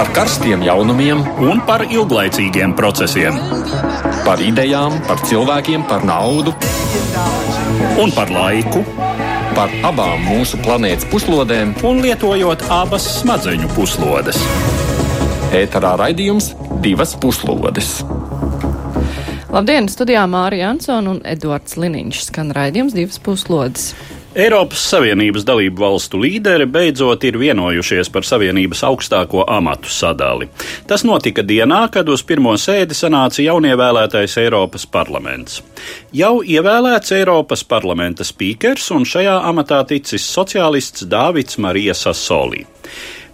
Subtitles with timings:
[0.00, 3.34] par karstiem jaunumiem un par ilglaicīgiem procesiem.
[4.24, 6.54] Par idejām, par cilvēkiem, par naudu
[8.00, 8.80] un par laiku.
[9.52, 14.40] Par abām mūsu planētas puslodēm, un lietojot abas smadzeņu puslodes.
[15.60, 17.98] Ēterā raidījums divas puslodes.
[19.52, 19.90] Labdien!
[19.92, 23.90] Studijā Mārija Ansona un Edvards Liniņš skan raidījums divas puslodes.
[24.30, 30.46] Eiropas Savienības dalību valstu līderi beidzot ir vienojušies par Savienības augstāko amatu sadali.
[30.86, 35.64] Tas notika dienā, kad uz pirmo sēdi sanāca jaunievēlētais Eiropas parlaments.
[36.14, 42.62] Jau ievēlēts Eiropas parlamenta spīkers un šajā amatā ticis sociālists Dāvids Marijas Sasolī.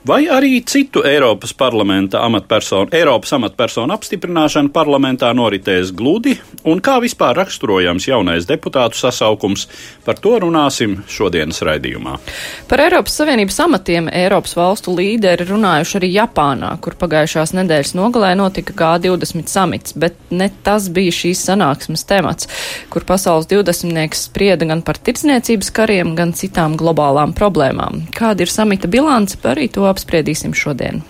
[0.06, 7.34] Vai arī citu Eiropas parlamenta amatpersonu, Eiropas amatpersonu apstiprināšana parlamentā noritēs gludi, un kā vispār
[7.34, 9.64] raksturojams jaunais deputātu sasaukums,
[10.06, 12.20] par to runāsim šodienas raidījumā.
[12.70, 18.76] Par Eiropas Savienības amatiem Eiropas valstu līderi runājuši arī Japānā, kur pagājušās nedēļas nogalē notika
[18.78, 22.52] G20 samits, bet ne tas bija šīs sanāksmes temats,
[22.94, 28.06] kur pasaules 20 sprieda gan par tirdzniecības kariem, gan citām globālām problēmām.
[28.14, 31.02] Kāda ir samita bilance, arī to apspriedīsim šodien.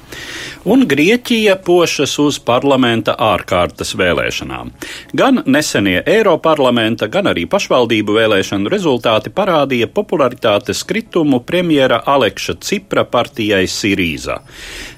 [0.67, 4.73] Un Grieķija pošas uz parlamenta ārkārtas vēlēšanām.
[5.19, 13.67] Gan nesenie Eiroparlamenta, gan arī pašvaldību vēlēšanu rezultāti parādīja popularitātes kritumu premjera Alekša Cipra partijai
[13.71, 14.41] Sirīza.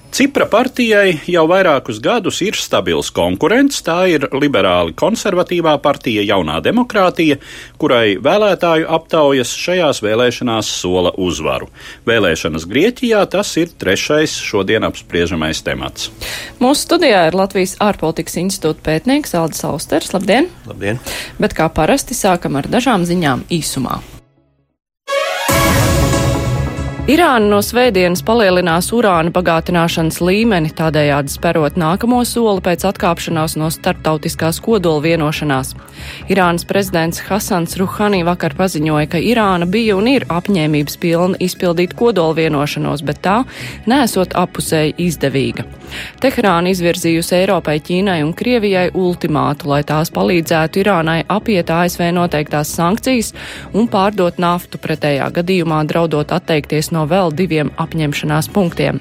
[0.08, 3.82] Cipra partijai jau vairākus gadus ir stabils konkurents.
[3.84, 7.36] Tā ir liberāli konservatīvā partija Jaunā demokrātija,
[7.78, 11.68] kurai vēlētāju aptaujas šajās vēlēšanās sola uzvaru.
[12.08, 16.08] Vēlēšanas Grieķijā tas ir trešais šodien apspriežamais temats.
[16.58, 20.14] Mūsu studijā ir Latvijas ārpolitikas institūta pētnieks Aldis Austers.
[20.16, 20.48] Labdien!
[20.66, 21.02] Labdien!
[21.38, 24.00] Bet kā parasti sākam ar dažām ziņām īsumā.
[27.08, 34.58] Irāna no svētdienas palielinās urāna bagātināšanas līmeni, tādējādi sperot nākamo soli pēc atkāpšanās no starptautiskās
[34.60, 35.70] kodola vienošanās.
[36.28, 42.36] Irānas prezidents Hasans Ruhani vakar paziņoja, ka Irāna bija un ir apņēmības pilna izpildīt kodola
[42.42, 43.38] vienošanos, bet tā
[43.88, 45.64] nesot apusēji izdevīga.
[46.22, 53.32] Teherāna izvirzījusi Eiropai, Ķīnai un Krievijai ultimātu, lai tās palīdzētu Irānai apiet ASV noteiktās sankcijas
[53.72, 58.94] un pārdot naftu pretējā gadījumā draudot atteikties no vēl diviem apņemšanās punktiem.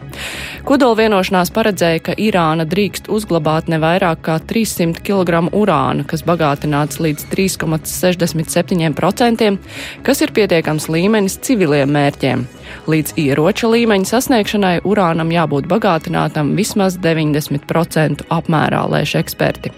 [0.68, 7.00] Kodola vienošanās paredzēja, ka Irāna drīkst uzglabāt ne vairāk kā 300 kg urāna, kas bagātināts
[7.04, 9.58] līdz 3,67%,
[10.04, 12.40] kas ir pietiekams līmenis civiliem mērķiem.
[12.88, 19.74] Līdz ieroča līmeņa sasniegšanai urānam jābūt bagātinātam vismaz 90% apmērā, lēš eksperti.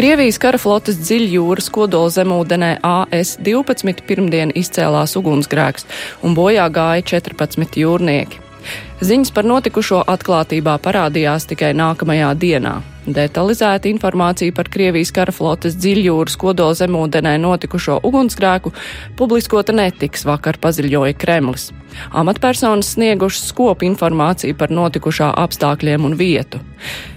[0.00, 5.84] Krievijas karaflotes dziļjūras kodola zemūdenē AS-12 pirmdien izcēlās ugunsgrēks
[6.24, 8.49] un bojā gāja 14 jūrnieki.
[9.00, 12.80] Ziņas par notikušo atklātībā parādījās tikai nākamajā dienā.
[13.08, 18.74] Detalizēta informācija par Krievijas karaflotes dziļjūras kodola zemūdenē notikušo ugunsgrēku
[19.16, 21.70] publiskota netiks, vakar paziļoja Kremlis.
[22.12, 26.60] Amatpersonas sniegušas skopu informāciju par notikušā apstākļiem un vietu.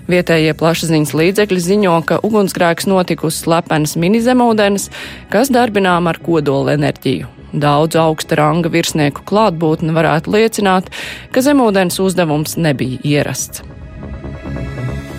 [0.07, 4.89] Vietējie plašsaziņas līdzekļi ziņo, ka ugunsgrēks notikusi slepenas minizemūdenes,
[5.35, 7.32] kas darbinām ar kodola enerģiju.
[7.53, 10.89] Daudzu augsta ranga virsnieku klātbūtne varētu liecināt,
[11.31, 13.61] ka zemūdens uzdevums nebija ierasts.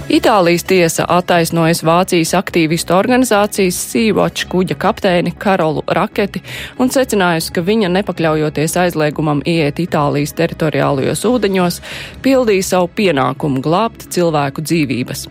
[0.08, 6.42] Itālijas tiesa attaisnojas Vācijas aktīvistu organizācijas Sea-Watch kuģa kapteini Karolu Raketi
[6.78, 11.80] un secinājusi, ka viņa nepakļaujoties aizliegumam iet Itālijas teritoriālajos ūdeņos,
[12.20, 15.26] pildīja savu pienākumu glābt cilvēku dzīvības.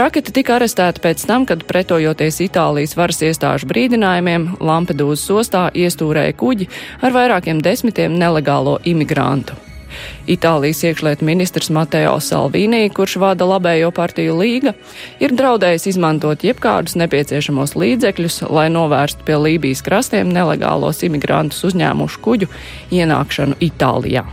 [0.00, 6.72] Raketi tika arestēta pēc tam, kad pretojoties Itālijas varas iestāžu brīdinājumiem, Lampedūzas ostā iestūrēja kuģi
[7.04, 9.67] ar vairākiem desmitiem nelegālo imigrantu.
[10.28, 14.74] Itālijas iekšlietu ministrs Mateo Salvīnī, kurš vada labējo partiju līga,
[15.22, 22.52] ir draudējis izmantot jebkādus nepieciešamos līdzekļus, lai novērstu pie Lībijas krastiem nelegālos imigrantus uzņēmušu kuģu
[23.00, 24.26] ienākšanu Itālijā.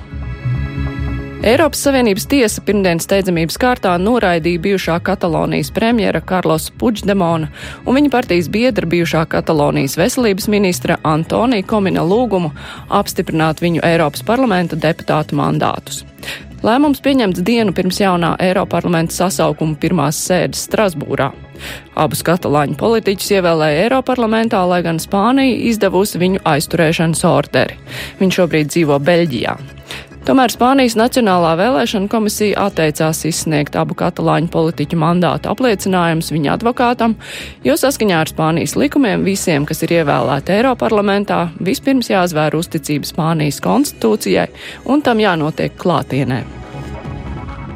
[1.46, 7.52] Eiropas Savienības tiesa pirmdien steidzamības kārtā noraidīja bijušā Katalonijas premjera Karlos Puigdemona
[7.86, 12.50] un viņa partijas biedra bijušā Katalonijas veselības ministra Antonija Komina lūgumu
[12.90, 16.02] apstiprināt viņu Eiropas parlamenta deputātu mandātus.
[16.66, 21.30] Lēmums pieņemts dienu pirms jaunā Eiroparlamenta sasaukuma pirmās sēdes Strasbūrā.
[21.94, 27.78] Abus katalāņu politiķus ievēlēja Eiroparlamentā, lai gan Spānija izdevusi viņu aizturēšanas orderi.
[28.18, 29.60] Viņš šobrīd dzīvo Beļģijā.
[30.26, 37.14] Tomēr Spānijas Nacionālā vēlēšana komisija atteicās izsniegt abu katalāņu politiķu mandātu apliecinājumus viņa advokātam,
[37.62, 44.50] jo saskaņā ar Spānijas likumiem visiem, kas ir ievēlēti Eiroparlamentā, vispirms jāzvēr uzticība Spānijas konstitūcijai
[44.90, 46.65] un tam jānotiek klātienē.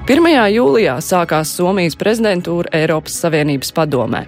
[0.10, 0.26] 1.
[0.50, 4.24] jūlijā sākās Somijas prezidentūra Eiropas Savienības padomē.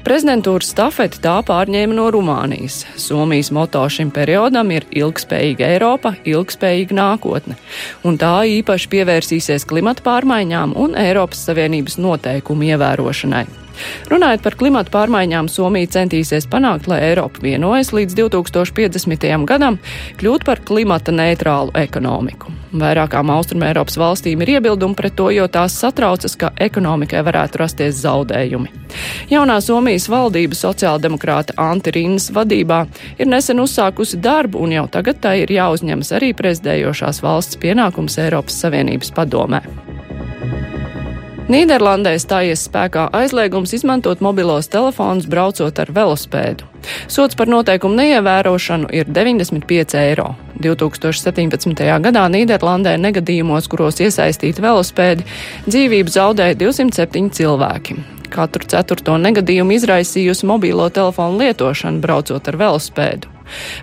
[0.00, 2.78] Prezidentūras stafeti tā pārņēma no Rumānijas.
[2.96, 7.60] Somijas moto šim periodam ir ilgspējīga Eiropa, ilgspējīga nākotne,
[8.08, 13.67] un tā īpaši pievērsīsies klimata pārmaiņām un Eiropas Savienības noteikumu ievērošanai.
[14.10, 19.44] Runājot par klimatu pārmaiņām, Somija centīsies panākt, lai Eiropa vienojas līdz 2050.
[19.48, 19.78] gadam
[20.20, 22.52] kļūt par klimata neitrālu ekonomiku.
[22.78, 28.02] Vairākām Austrum Eiropas valstīm ir iebildumi pret to, jo tās satraucas, ka ekonomikai varētu rasties
[28.02, 28.72] zaudējumi.
[29.30, 32.84] Jaunā Somijas valdība sociāldemokrāta Anti Rīnas vadībā
[33.18, 38.60] ir nesen uzsākusi darbu, un jau tagad tai ir jāuzņemas arī prezidējošās valsts pienākums Eiropas
[38.64, 39.62] Savienības padomē.
[41.48, 46.66] Nīderlandē stājies spēkā aizliegums izmantot mobilos telefonus braucot ar velospēdu.
[47.08, 50.34] Sots par noteikumu neievērošanu ir 95 eiro.
[50.60, 51.72] 2017.
[52.04, 55.24] gadā Nīderlandē negadījumos, kuros iesaistīti velospēdi,
[55.70, 57.96] dzīvību zaudēja 207 cilvēki.
[58.28, 63.37] Katru ceturto negadījumu izraisījusi mobīlo telefonu lietošana braucot ar velospēdu.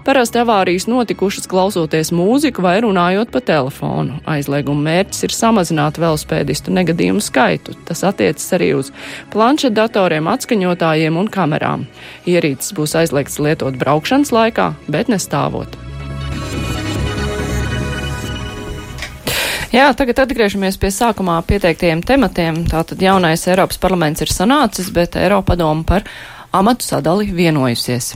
[0.05, 4.19] Parasti avārijas notikušas klausoties mūziku vai runājot pa telefonu.
[4.29, 7.77] Aizlieguma mērķis ir samazināt velospēdistu negadījumu skaitu.
[7.87, 8.91] Tas attiecas arī uz
[9.35, 11.87] planšetdatoriem, atskaņotājiem un kamerām.
[12.29, 15.79] Ierīces būs aizliegts lietot braukšanas laikā, bet nestāvot.
[19.75, 22.61] Jā, tagad atgriežamies pie sākumā pieteiktajiem tematiem.
[22.71, 26.07] Tātad jaunais Eiropas parlaments ir sanācis, bet Eiropa doma par
[26.55, 28.13] amatu sadali vienojusies.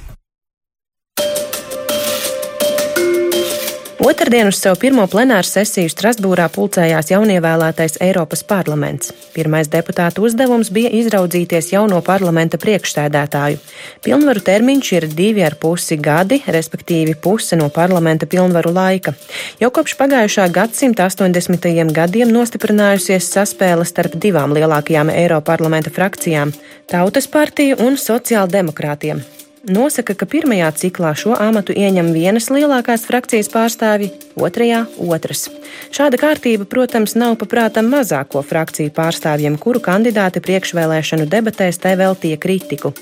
[4.09, 9.11] Otradien uz savu pirmo plenāru sesiju Strasbūrā pulcējās jaunievēlētais Eiropas parlaments.
[9.35, 13.59] Pirmais deputātu uzdevums bija izraudzīties jauno parlamenta priekšsēdētāju.
[14.01, 19.13] Pilnvaru termiņš ir divi ar pusi gadi, respektīvi puse no parlamenta pilnvaru laika.
[19.61, 21.69] Jau kopš pagājušā gadsimta 80.
[21.93, 26.55] gadiem nostiprinājusies saspēle starp divām lielākajām Eiroparlamenta frakcijām-
[26.95, 29.21] Tautas partiju un sociāldemokrātiem
[29.67, 35.49] nosaka, ka pirmajā ciklā šo amatu ieņem vienas lielākās frakcijas pārstāvji, otrajā- otras.
[35.91, 42.93] Šāda kārtība, protams, nav paprātam mazāko frakciju pārstāvjiem, kuru kandidāti priekšvēlēšanu debatēs te veltīja kritiku.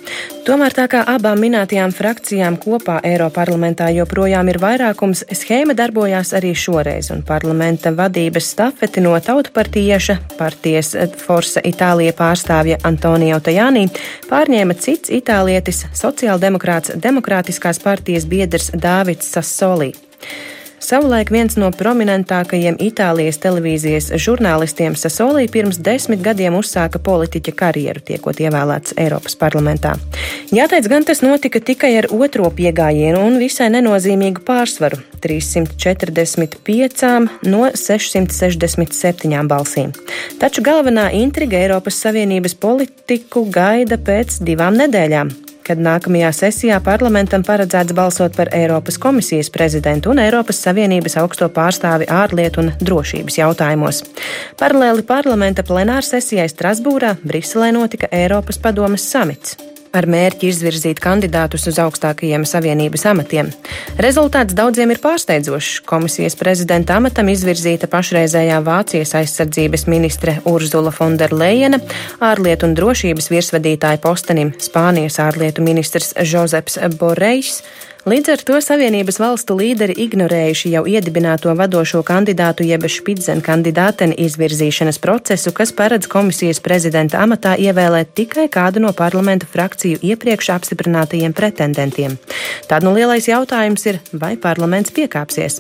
[0.46, 7.12] Tomēr tā kā abām minētajām frakcijām kopā Eiroparlamentā joprojām ir vairākums, schēma darbojās arī šoreiz,
[7.12, 13.90] un parlamenta vadības stafeti no tautu partieša, partijas Forsa Itālija pārstāvja Antonio Tajānī
[14.30, 16.57] pārņēma cits itālietis, sociāldemokrāts
[17.08, 19.94] Demokrātiskās partijas biedrs Dāvids Sassoli.
[20.88, 28.40] Savulaik viens no prominentākajiem Itālijas televīzijas žurnālistiem Sasolī pirms desmit gadiem uzsāka politiķa karjeru, tiekot
[28.46, 29.96] ievēlēts Eiropas parlamentā.
[30.54, 39.50] Jāteic, gan tas notika tikai ar otro piegājienu un visai nenozīmīgu pārsvaru- 345 no 667
[39.50, 39.98] balsīm.
[40.38, 47.96] Taču galvenā intriga Eiropas Savienības politiku gaida pēc divām nedēļām kad nākamajā sesijā parlamentam paredzēts
[47.98, 54.04] balsot par Eiropas komisijas prezidentu un Eiropas Savienības augsto pārstāvi ārlietu un drošības jautājumos.
[54.60, 59.67] Paralēli parlamenta plenārsesijai Strasbūrā Briselē notika Eiropas padomes samits
[59.98, 63.50] ar mērķi izvirzīt kandidātus uz augstākajiem savienības amatiem.
[64.02, 65.82] Rezultāts daudziem ir pārsteidzošs.
[65.90, 71.82] Komisijas prezidenta amatam izvirzīta pašreizējā Vācijas aizsardzības ministre Urzula Fonderleina,
[72.24, 77.62] ārlietu un drošības virsvadītāja postenim Spānijas ārlietu ministrs Žozeps Borejs
[78.08, 84.96] Līdz ar to Savienības valstu līderi ignorējuši jau iedibināto vadošo kandidātu jeb špidzen kandidāteni izvirzīšanas
[85.04, 92.16] procesu, kas paredz komisijas prezidenta amatā ievēlēt tikai kādu no parlamenta frakciju iepriekš apstiprinātajiem pretendentiem.
[92.70, 95.60] Tad nu lielais jautājums ir, vai parlaments piekāpsies.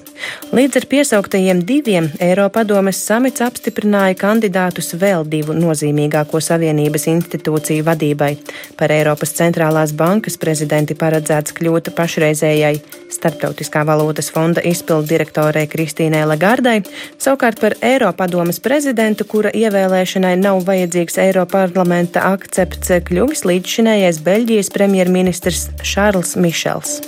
[0.55, 8.31] Līdz ar piesauktajiem diviem Eiropadomes samits apstiprināja kandidātus vēl divu nozīmīgāko Savienības institūciju vadībai.
[8.79, 16.25] Par Eiropas centrālās bankas prezidenti paredzēts kļūt pašreiz pašreizējai Startautiskā valūtas fonda izpildu direktorei Kristīnai
[16.27, 16.81] Lagardai,
[17.17, 26.35] savukārt par Eiropadomas prezidentu, kura ievēlēšanai nav vajadzīgs Eiroparlamenta akcepts, kļuvis līdzšinējais Beļģijas premjerministrs Šārls
[26.35, 26.99] Mišels.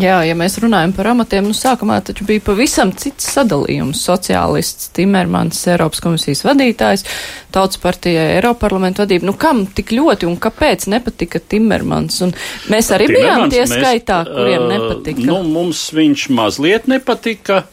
[0.00, 4.00] Jā, ja mēs runājam par amatiem, nu sākumā taču bija pavisam cits sadalījums.
[4.06, 7.04] Sociālists Timermans, Eiropas komisijas vadītājs,
[7.52, 9.28] Tautas partijai Eiroparlamentu vadība.
[9.28, 12.20] Nu kam tik ļoti un kāpēc nepatika Timermans?
[12.24, 12.32] Un
[12.72, 15.26] mēs arī Timermans, bijām tie mēs, skaitā, kuriem uh, nepatika.
[15.26, 17.64] Nu, mums viņš mazliet nepatika.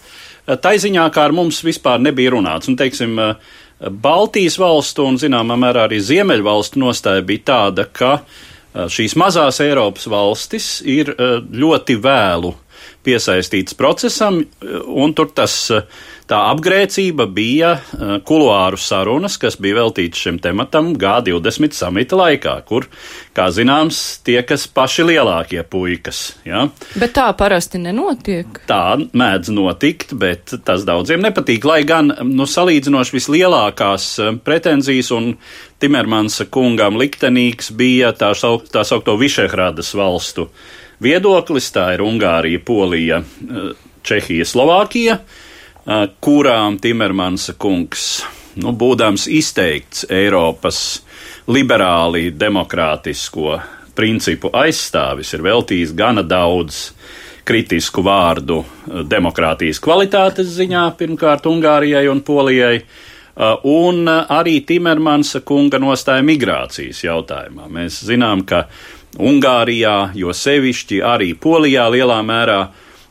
[0.47, 2.71] Taiziņā, kā ar mums vispār nebija runāts.
[2.71, 3.17] Un, teiksim,
[4.03, 10.07] Baltijas valstu un, zināmā mērā, arī Ziemeļvalstu nostāja bija tāda, ka uh, šīs mazās Eiropas
[10.11, 12.53] valstis ir ļoti vēlu
[13.07, 14.41] piesaistīts procesam,
[14.87, 15.57] un tur tas
[16.27, 17.71] tā apgrēcība bija
[18.27, 22.87] kuluāru sarunas, kas bija veltītas šim tematam G20 samita laikā, kur,
[23.37, 26.21] kā zināms, tiekas paši lielākie puikas.
[26.47, 26.65] Ja?
[26.99, 28.59] Bet tā parasti nenotiek.
[28.67, 34.09] Tā mēdz notikt, bet tas daudziem nepatīk, lai gan, nu, salīdzinoši vislielākās
[34.43, 35.35] pretenzijas un
[35.79, 40.49] Timermansa kungam liktenīgs bija tā, sauk, tā saukto Višehradas valstu
[41.03, 43.21] viedoklis, tā ir Ungārija, Polija,
[44.07, 45.19] Čehija, Slovākija,
[46.23, 48.25] kurām Timermansa kungs,
[48.59, 50.81] nu, būdams izteikts Eiropas
[51.47, 53.57] liberāli demokrātisko
[53.97, 56.91] principu aizstāvis, ir veltījis gana daudz
[57.47, 58.59] kritisku vārdu
[59.07, 62.81] demokrātijas kvalitātes ziņā, pirmkārt Ungārijai un Polijai
[63.37, 67.67] Uh, un uh, arī Timermansa kunga nostāja migrācijas jautājumā.
[67.69, 68.63] Mēs zinām, ka
[69.17, 72.59] Ungārijā, jo sevišķi arī Polijā lielā mērā,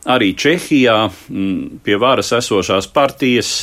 [0.07, 3.55] arī Čehijā mm, pie varas esošās partijas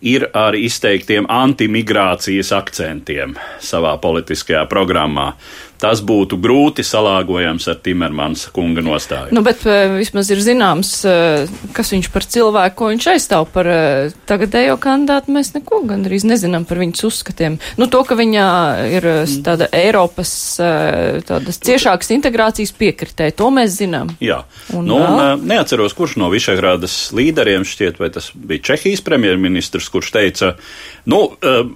[0.00, 5.32] ir ar izteiktiem antimigrācijas akcentiem savā politiskajā programmā
[5.78, 9.32] tas būtu grūti salāgojams ar Timermans kunga nostāju.
[9.34, 13.70] Nu, bet uh, vismaz ir zināms, uh, kas viņš par cilvēku, ko viņš aizstāv par
[13.70, 17.60] uh, tagadējo kandidātu, mēs neko gandrīz nezinām par viņas uzskatiem.
[17.78, 18.48] Nu, to, ka viņa
[18.98, 19.08] ir
[19.46, 24.10] tāda Eiropas tādas ciešākas integrācijas piekritē, to mēs zinām.
[24.22, 24.40] Jā,
[24.74, 30.12] un, nu, un neatceros, kurš no Višegrādas līderiem šķiet, vai tas bija Čehijas premjerministrs, kurš
[30.14, 30.54] teica,
[31.10, 31.22] nu,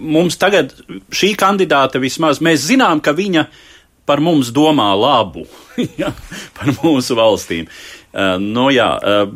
[0.01, 0.75] mums tagad
[1.15, 3.47] šī kandidāte vismaz, mēs zinām, ka viņa
[4.07, 5.47] par mums domā labu,
[6.01, 6.13] ja,
[6.59, 7.69] par mūsu valstīm.
[8.13, 9.29] Uh, nu, jā, uh,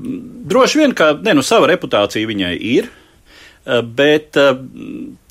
[0.50, 4.58] droši vien, ka ne, nu, sava reputācija viņai ir, uh, bet uh,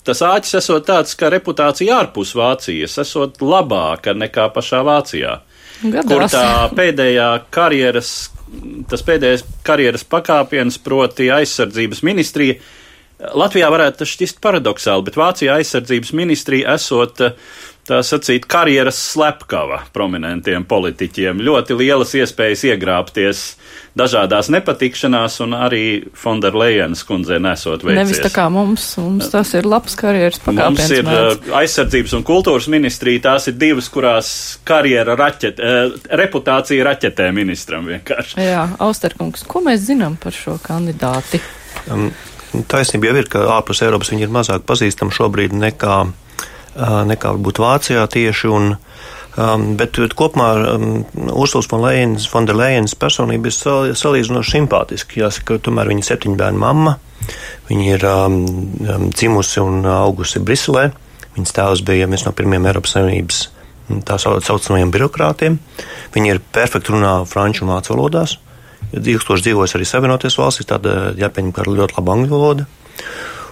[0.06, 5.40] tas āķis esot tāds, ka reputācija ārpus Vācijas esot labāka nekā pašā Vācijā.
[5.84, 6.08] Gadās.
[6.08, 8.14] Kur tā pēdējā karjeras,
[8.90, 12.58] tas pēdējais karjeras pakāpiens, proti aizsardzības ministrija,
[13.16, 17.38] Latvijā varētu tas šķist paradoxāli, bet Vācijā aizsardzības ministrija esot uh,
[17.86, 21.42] tā sacīt, karjeras slepkava prominentiem politiķiem.
[21.46, 23.44] Ļoti lielas iespējas iegrābties
[23.98, 25.84] dažādās nepatikšanās, un arī
[26.18, 28.02] Fonderlejenas kundzei nesot veicies.
[28.02, 30.82] Nevis tā kā mums, mums tas ir labs karjeras pakāpiens.
[30.82, 31.38] Mums ir mēdz.
[31.46, 34.30] Uh, aizsardzības un kultūras ministrija, tās ir divas, kurās
[34.68, 38.42] karjera raķet, uh, reputācija raķetē ministram vienkārši.
[38.42, 41.44] Jā, Austerkungs, ko mēs zinām par šo kandidāti?
[41.92, 42.10] Um,
[42.72, 46.06] taisnība jau ir, ka ārpus Eiropas viņi ir mazāk pazīstami šobrīd nekā
[46.76, 48.52] nekā varbūt Vācijā tieši.
[48.52, 48.76] Un,
[49.36, 50.46] Um, bet kopumā
[50.78, 51.02] um,
[51.36, 53.56] Ursulas Fonderlejenas personība ir
[54.00, 55.18] salīdzinoši simpātiska.
[55.26, 56.94] Jāsaka, tomēr viņa ir septiņu bērnu mamma.
[57.68, 58.38] Viņa ir um,
[59.12, 60.86] dzimusi un augusi Briselē.
[61.36, 63.42] Viņas tēvs bija viens no pirmajiem Eiropas Savienības
[64.08, 65.60] tā saucamajiem birokrātiem.
[66.16, 68.38] Viņa ir perfekti runā franču un vācu valodās.
[68.96, 72.70] Ilgstoši dzīvojas arī Savienoties valstīs, tāda jāpieņem, ka ar ļoti labu angļu valodu.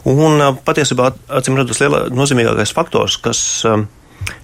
[0.10, 3.42] Un patiesībā, acīm redzot, nozīmīgākais faktors, kas,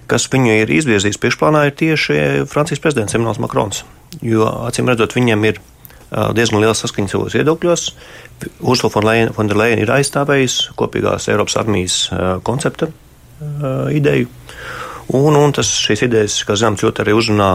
[0.08, 2.14] kas viņu ir izvirzījis priekšplānā, ir tieši
[2.48, 3.84] Francijas prezidents Emmanuels Makrons.
[4.24, 5.60] Jo, acīm redzot, viņam ir
[6.34, 7.84] diezgan liels saskaņas savos viedokļos.
[8.64, 11.98] Ursula von der Leyen ir aizstāvējusi kopīgās Eiropas armijas
[12.42, 12.88] koncepta
[13.94, 14.32] ideju.
[15.10, 17.50] Un, un tas, šīs idejas, kā zināms, ļoti arī uzrunā,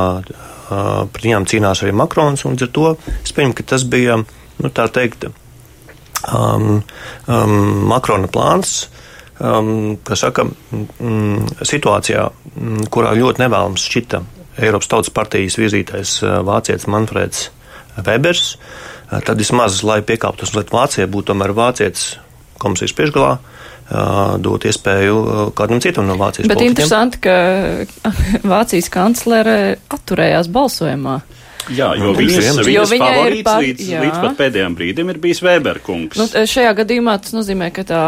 [0.68, 2.46] pret viņām cīnās arī Makrons.
[2.46, 2.88] Līdz ar to
[3.22, 5.30] es pieņemu, ka tas bija, nu, tā teikt,
[6.34, 6.84] um,
[7.28, 7.58] um,
[7.90, 8.86] Makrona plāns.
[9.36, 14.22] Um, kas saka, mm, situācijā, mm, kurā ļoti nevēlams šķita
[14.64, 17.50] Eiropas Tautas partijas virzītais uh, vācietis Manfreds
[18.00, 22.14] Webers, uh, tad vismaz, lai piekāptos, lai Vācija būtu tomēr vācietis
[22.64, 26.48] komisijas priekšgalā, uh, dot iespēju kādam citam no Vācijas.
[26.48, 26.72] Bet politiķiem.
[26.72, 27.36] interesanti, ka
[28.56, 29.58] Vācijas kanclere
[29.92, 31.20] atturējās balsojumā.
[31.74, 34.02] Jā, jo nu, viņas, viņas jo favorīts pār, līdz, jā.
[34.04, 36.20] līdz pat pēdējiem brīdim ir bijis Weberkungs.
[36.20, 38.02] Nu, šajā gadījumā tas nozīmē, ka tā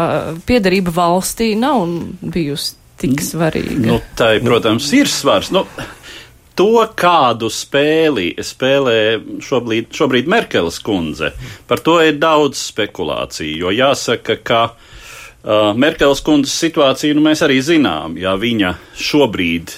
[0.46, 1.86] piedarība valstī nav
[2.22, 3.78] bijusi tik svarīga.
[3.82, 5.50] Nu, tā, protams, ir svars.
[5.54, 5.64] Nu,
[6.58, 8.98] to, kādu spēli spēlē
[9.44, 11.32] šobrīd, šobrīd Merkeles kundze,
[11.70, 17.60] par to ir daudz spekulāciju, jo jāsaka, ka uh, Merkeles kundzes situāciju nu, mēs arī
[17.62, 19.74] zinām, ja viņa šobrīd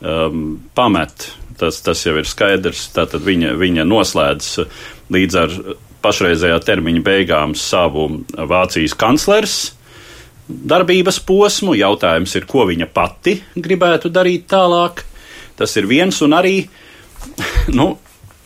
[0.00, 1.28] um, pamet
[1.60, 2.88] Tas, tas jau ir skaidrs.
[2.94, 4.50] Tātad viņa, viņa noslēdz
[5.14, 5.56] līdz ar
[6.04, 9.58] pašreizējā termiņa beigām savu Vācijas kanclers
[10.48, 11.74] darbības posmu.
[11.78, 15.04] Jautājums ir, ko viņa pati gribētu darīt tālāk.
[15.56, 16.56] Tas ir viens un arī.
[17.74, 17.94] Nu,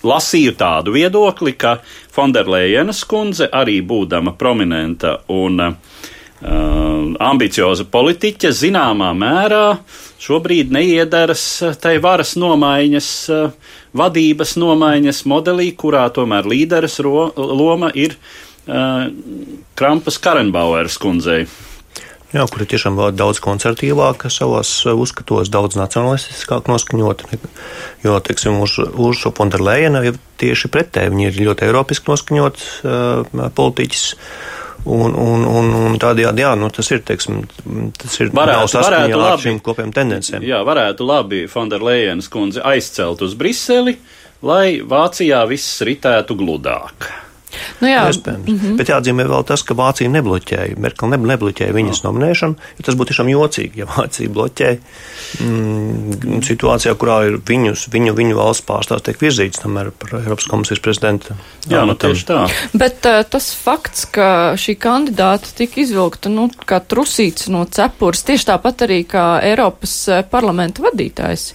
[0.06, 1.80] lasīju tādu viedokli, ka
[2.14, 5.58] Fonderlejenas kundze, arī būdama prominenta un
[6.38, 9.78] ambicioza politiķe zināmā mērā
[10.22, 11.44] šobrīd neiedaras
[11.82, 13.08] tai varas nomaiņas,
[13.98, 19.08] vadības nomaiņas modelī, kurā tomēr līderes ro, loma ir uh,
[19.78, 21.46] Krampas Karenbaueras kundzei.
[22.28, 27.38] Jā, kur ir tiešām daudz konservatīvāka savās uzskatos, daudz nacionalistiskāk noskaņota.
[28.04, 31.14] Jo, teiksim, Ursula Fonderleina ir tieši pretēji.
[31.14, 34.04] Viņa ir ļoti eiropiski noskaņots uh, politiķis.
[34.84, 37.42] Un, un, un, un tādējādi, jā, nu, tas ir, teiksim,
[37.98, 40.46] tas ir varētu, varētu labi, šīm kopējām tendencēm.
[40.46, 43.98] Jā, varētu labi Fonderleienas kundze aizcelt uz Briseli,
[44.46, 47.10] lai Vācijā viss ritētu gludāk.
[47.80, 48.46] Nu jā, Iespējams.
[48.46, 48.76] Mm -hmm.
[48.80, 52.10] Bet jāatzīmē vēl tas, ka Vācija nebloķēja, Merkel nebloķēja viņas no.
[52.10, 54.70] nominēšanu, jo tas būtu tiešām jocīgi, ja Vācija bloķē
[55.40, 60.80] mm, situācijā, kurā ir viņus, viņu, viņu valsts pārstāvs tiek virzīts tomēr par Eiropas komisijas
[60.80, 61.36] prezidentu.
[61.68, 62.48] Jā, nu tieši tā.
[62.72, 68.50] Bet uh, tas fakts, ka šī kandidāta tika izvilkta, nu, kā trusīts no cepures, tieši
[68.52, 71.52] tāpat arī kā Eiropas eh, parlamenta vadītājs.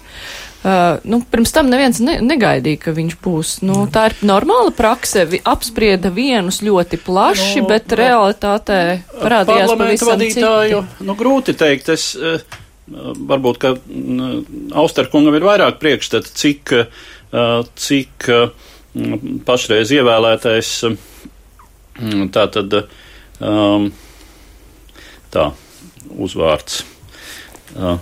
[0.64, 3.50] Uh, nu, pirms tam neviens ne, negaidīja, ka viņš būs.
[3.68, 5.26] Nu, tā ir normāla prakse.
[5.28, 8.78] Vi, apsprieda vienus ļoti plaši, nu, bet realitātē
[9.18, 10.84] parādījās pavisam vadītāju.
[10.86, 11.08] Citi.
[11.10, 11.92] Nu, grūti teikt.
[11.92, 12.40] Es, uh,
[13.34, 14.38] varbūt, ka uh,
[14.80, 18.48] Austerkungam ir vairāk priekšstata, cik, uh, cik uh,
[19.44, 20.96] pašreiz ievēlētais uh,
[22.32, 22.80] tā tad.
[25.34, 25.46] Tā,
[26.24, 26.84] uzvārds.
[27.74, 27.98] Uh,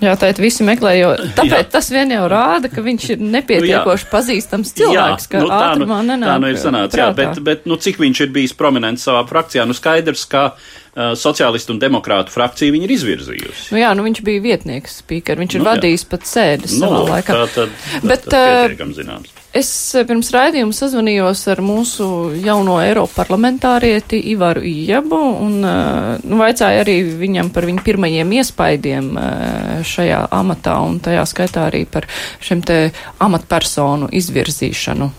[0.00, 1.22] Jā, tā ir visi meklējot.
[1.38, 1.70] Tāpēc jā.
[1.74, 6.00] tas vien jau rāda, ka viņš ir nepietiekoši nu, pazīstams cilvēks, jā, ka nu, ātrumā
[6.00, 6.30] nu, nenāk.
[6.30, 9.66] Tā nu ir sanāca, jā, bet, bet nu, cik viņš ir bijis prominents savā frakcijā,
[9.68, 13.68] nu skaidrs, ka uh, sociālistu un demokrātu frakciju viņi ir izvirzījusi.
[13.74, 16.12] Nu jā, nu viņš bija vietnieks spīker, viņš ir nu, vadījis jā.
[16.14, 17.36] pat sēdes nu, savā laikā.
[17.36, 19.39] Tā tad, bet, tā tad uh, zināms.
[19.50, 22.04] Es eh, pirms raidījuma sazvanījos ar mūsu
[22.38, 29.08] jauno Eiropa parlamentārieti Ivaru Ijabu un eh, nu, vaicāju arī viņam par viņu pirmajiem iespaidiem
[29.18, 32.06] eh, šajā amatā un tajā skaitā arī par
[32.38, 32.78] šiem te
[33.26, 35.10] amatpersonu izvirzīšanu.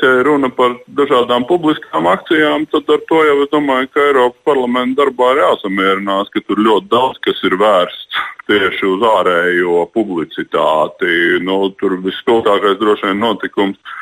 [0.00, 5.02] Ja runa par dažādām publiskām akcijām, tad ar to jau es domāju, ka Eiropas parlamenta
[5.02, 11.42] darbā ir jāsamierinās, ka tur ļoti daudz kas ir vērsts tieši uz ārējo publicitāti.
[11.44, 13.92] Nu, tur visspilgtākais droši vien notikums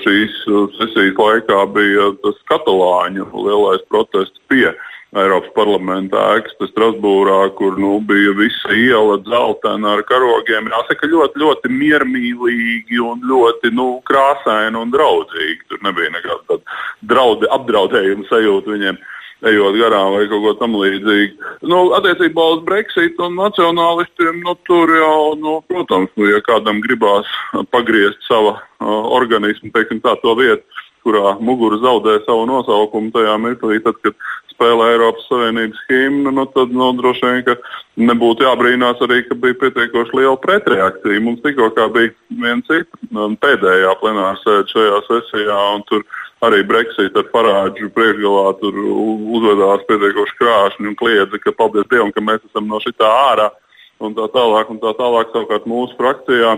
[0.00, 0.40] šīs
[0.78, 4.70] sesijas laikā bija tas katalāņu lielais protests pie
[5.14, 10.70] Eiropas parlamenta ēkas Strasbūrā, kur nu, bija visa iela dzeltena ar karogiem.
[10.72, 15.60] Jāsaka, ļoti, ļoti miermīlīgi un ļoti nu, krāsaini un draudzīgi.
[15.70, 16.58] Tur nebija nekāda
[17.06, 19.02] draudi, apdraudējuma sajūta viņiem.
[19.44, 21.50] Ejot garām vai kaut ko tamlīdzīgu.
[21.68, 27.28] Nu, attiecībā uz Brexit un nacionālistiem, nu, tur jau, nu, protams, nu, ja kādam gribās
[27.74, 30.64] pagriezt savu uh, organismu, teiksim, tā to vietu,
[31.04, 34.16] kurā mugura zaudē savu nosaukumu tajā mirklī, tad, kad
[34.54, 37.62] spēlē Eiropas Savienības himnu, nu, tad nu, droši vien,
[38.10, 41.22] nebūtu jābrīnās arī, ka bija pietiekoši liela pretreakcija.
[41.22, 46.06] Mums tikko bija viena cita nu, pēdējā plenāra sēde šajā sesijā, un tur
[46.44, 48.46] arī Brexit ar parādu priekšgalā
[49.38, 53.50] uzvedās pietiekoši krāšņi un kliedza, ka paldies Dievam, ka mēs esam no šitā ārā
[54.02, 54.70] un tā tālāk.
[54.72, 56.56] Un tā tālāk savukārt mūsu frakcijā,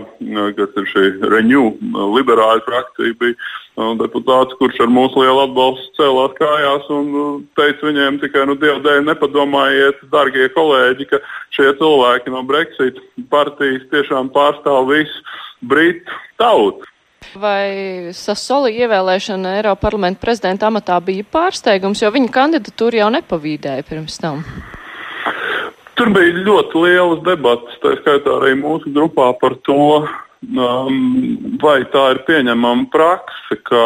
[0.57, 1.71] kas ir šī Renew
[2.17, 3.37] liberāļu frakcija, bija
[3.77, 7.09] deputāts, kurš ar mūsu lielu atbalstu cēlās kājās un
[7.57, 11.21] teica viņiem tikai, nu, Dieva dēļ, nepadomājiet, darbie kolēģi, ka
[11.53, 12.97] šie cilvēki no Brexit
[13.29, 15.21] partijas tiešām pārstāv visu
[15.61, 16.89] Britu tautu.
[17.37, 24.17] Vai Sasoli ievēlēšana Eiropa parlamenta prezidenta amatā bija pārsteigums, jo viņa kandidatūra jau nepavīdēja pirms
[24.21, 24.45] tam?
[25.97, 30.05] Tur bija ļoti lielas debatas, tā skaitā arī mūsu grupā par to,
[30.45, 33.81] um, vai tā ir pieņemama prakse, ka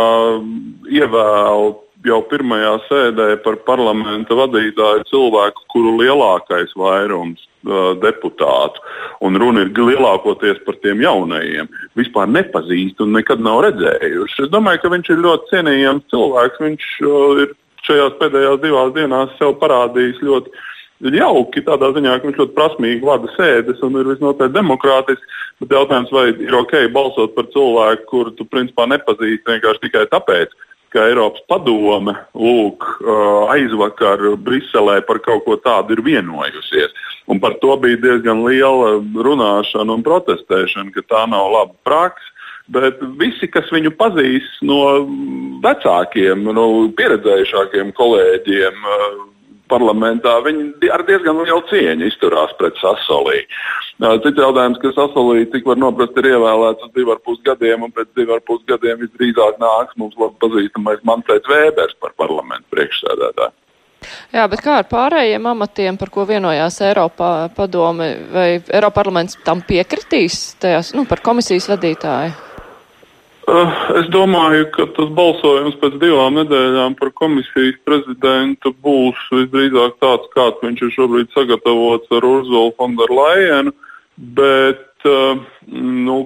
[0.91, 1.71] ievēl
[2.05, 8.81] jau pirmajā sēdē par parlamenta vadītāju cilvēku, kuru lielākais vairums uh, deputātu,
[9.21, 14.47] un runa ir lielākoties par tiem jaunajiem, vispār nepazīst un nekad nav redzējuši.
[14.47, 16.63] Es domāju, ka viņš ir ļoti cienījams cilvēks.
[16.65, 20.53] Viņš uh, ir šajās pēdējās divās dienās sev parādījis ļoti
[21.07, 25.39] ir jauki tādā ziņā, ka viņš ļoti prasmīgi vada sēdes un ir visnotaļ demokrātisks.
[25.61, 30.53] Bet jautājums, vai ir ok balsot par cilvēku, kuru tu principā nepazīsti vienkārši tikai tāpēc,
[30.91, 32.87] ka Eiropas padome lūk,
[33.53, 36.91] aizvakar Briselē par kaut ko tādu ir vienojusies.
[37.31, 42.27] Un par to bija diezgan liela runāšana un protestēšana, ka tā nav laba praksa.
[42.71, 45.03] Bet visi, kas viņu pazīst no
[45.63, 48.85] vecākiem, no pieredzējušākiem kolēģiem,
[49.71, 53.45] parlamentā, viņi ar diezgan lielu cieņu izturās pret Sasolī.
[54.25, 57.95] Cits jautājums, ka Sasolī, cik var noprast, ir ievēlēts uz divu ar pus gadiem, un
[57.95, 63.57] pēc divu ar pus gadiem visdrīzāk nāks mums labi pazīstamais Manfreds Vēbers par parlamentu priekšsēdētāju.
[64.33, 69.61] Jā, bet kā ar pārējiem amatiem, par ko vienojās Eiropā padome, vai Eiropa parlaments tam
[69.67, 72.50] piekritīs, tajās, nu, par komisijas vadītāju?
[73.49, 80.29] Uh, es domāju, ka tas balsojums pēc divām nedēļām par komisijas prezidentu būs visdrīzāk tāds,
[80.35, 83.73] kāds viņš ir šobrīd sagatavots ar Urzulu Fonderlajenu,
[84.37, 85.41] bet uh,
[85.73, 86.19] nu,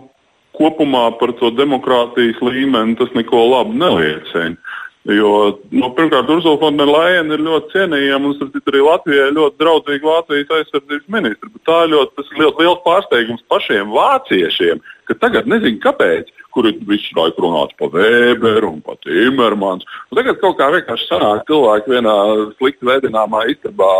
[0.60, 4.60] kopumā par to demokrātijas līmeni tas neko labu neliecina.
[5.06, 11.12] Jo, nu, pirmkārt, Urzula Fonderlaina ir ļoti cienījama un arī Latvijai ļoti draudzīga Vācijas aizsardzības
[11.14, 11.52] ministra.
[11.70, 17.12] Tā ir ļoti liels, liels pārsteigums pašiem vāciešiem, ka tagad nezinu kāpēc kur ir visu
[17.18, 19.84] laiku runāts par Weberu un par Timermans.
[20.10, 22.16] Un tagad kaut kā vienkārši sanāk cilvēki vienā
[22.56, 23.92] slikti veidināmā istabā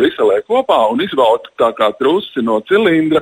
[0.00, 3.20] Briselē kopā un izvelk tā kā trusi no cilindra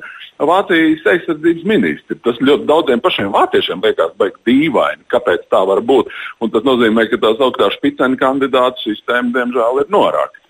[0.48, 2.18] Vācijas aizsardzības ministri.
[2.24, 6.12] Tas ļoti daudziem pašiem vāciešiem liekas baigi dīvaini, kāpēc tā var būt.
[6.40, 10.40] Un tas nozīmē, ka tās augstā spicēna kandidātu sistēma diemžēl ir norākta.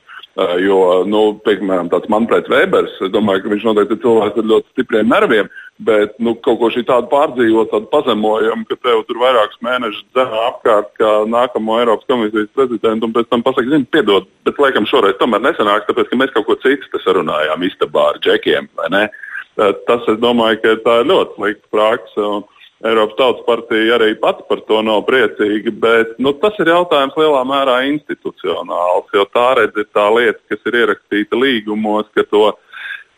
[0.63, 4.71] Jo, nu, piemēram, tāds Manfreds Vēbers, es domāju, ka viņš noteikti ir cilvēks ar ļoti
[4.71, 5.49] stipriem nerviem,
[5.85, 10.95] bet nu, kaut ko tādu pārdzīvot, tādu pazemojumu, ka tev tur vairākus mēnešus dzēna apkārt
[11.01, 15.43] kā nākamo Eiropas komisijas prezidentu, un pēc tam pasakā, zini, piedod, bet laikam šoreiz tomēr
[15.49, 18.71] nesanāks, tāpēc, ka mēs kaut ko citu sarunājām istabā ar džekiem?
[18.79, 19.11] Uh,
[19.89, 22.31] tas, es domāju, ka tā ir ļoti slikta praksa.
[22.81, 27.43] Eiropas Tautas partija arī pati par to nav priecīga, bet nu, tas ir jautājums lielā
[27.45, 32.47] mērā institucionāls, jo tā redz ir tā lieta, kas ir ierakstīta līgumos, ka to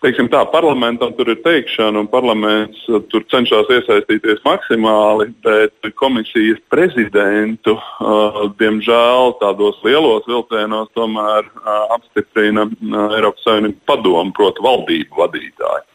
[0.03, 7.77] teiksim tā, parlamentam tur ir teikšana, un parlaments tur cenšas iesaistīties maksimāli, bet komisijas prezidentu,
[7.79, 15.87] uh, diemžēl, tādos lielos vilcienos tomēr uh, apstiprina uh, Eiropas Savienības padomu, proti, valdību vadītāji.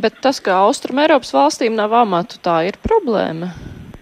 [0.00, 3.52] Bet tas, ka Austrum Eiropas valstīm nav amatu, tā ir problēma.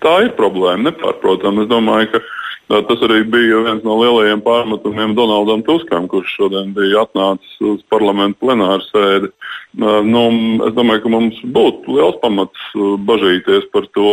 [0.05, 1.65] Tā ir problēma, nepārprotami.
[1.65, 2.21] Es domāju, ka
[2.65, 8.41] Tas arī bija viens no lielajiem pārmetumiem Donaldam Tuskam, kurš šodien bija atnācis uz parlamentu
[8.41, 9.29] plenāru sēdi.
[9.77, 10.23] Nu,
[10.65, 12.71] es domāju, ka mums būtu liels pamats
[13.05, 14.13] bažīties par to,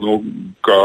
[0.00, 0.14] nu,
[0.64, 0.78] kā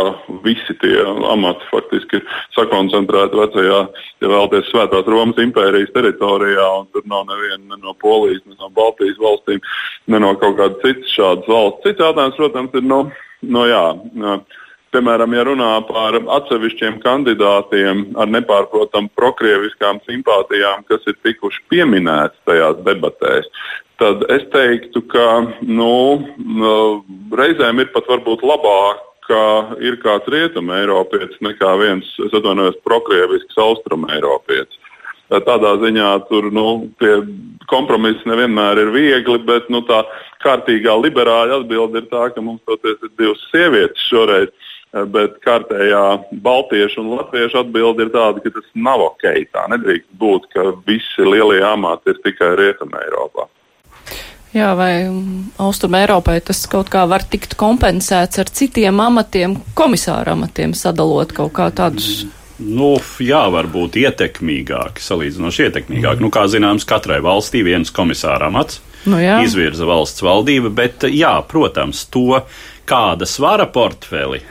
[0.43, 2.25] visi tie amati faktiski ir
[2.57, 3.79] sakoncentrēti vecajā,
[4.19, 9.21] ja vēlaties, Svētās Romas impērijas teritorijā, tur nav neviena ne no Polijas, ne no Baltijas
[9.23, 9.63] valstīm,
[10.11, 11.87] ne no kaut kādas citas šādas valsts.
[11.87, 13.05] Cits jautājums, protams, ir, no,
[13.55, 13.85] no jā,
[14.93, 22.77] Piemēram, ja runā par atsevišķiem kandidātiem ar nepārprotamu prokrieviskām simpātijām, kas ir tikuši pieminēti tajās
[22.85, 23.49] debatēs,
[24.01, 25.25] tad es teiktu, ka
[25.65, 25.95] nu,
[26.37, 26.75] nu
[27.33, 29.43] reizēm ir pat varbūt labāk ka
[29.83, 34.79] ir kāds rietumē Eiropietis nekā viens, es atvainojos, prokrievisks austrumē Eiropietis.
[35.33, 36.67] Tādā ziņā tur nu,
[37.71, 40.03] kompromisi nevienmēr ir viegli, bet nu, tā
[40.43, 44.51] kārtīgā liberāla atbilde ir tā, ka mums toties ir divas sievietes šoreiz.
[44.93, 46.03] Bet kārtējā
[46.45, 49.25] baltiešu un latviešu atbilde ir tāda, ka tas nav ok.
[49.49, 53.47] Tā nedrīkst būt, ka visi lielie amati ir tikai Rietumē Eiropā.
[54.53, 55.09] Jā, vai
[55.57, 61.55] Austrum Eiropai tas kaut kā var tikt kompensēts ar citiem amatiem, komisāra amatiem, sadalot kaut
[61.57, 62.27] kā tādus?
[62.61, 66.19] Nu, jā, varbūt ietekmīgāk, salīdzinoši ietekmīgāk.
[66.19, 66.27] Mm.
[66.27, 68.77] Nu, kā zināms, katrai valstī viens komisāra amats
[69.09, 69.39] nu, jā.
[69.43, 72.43] izvirza valsts valdība, bet jā, protams, to,
[72.89, 74.41] kāda svara portfeli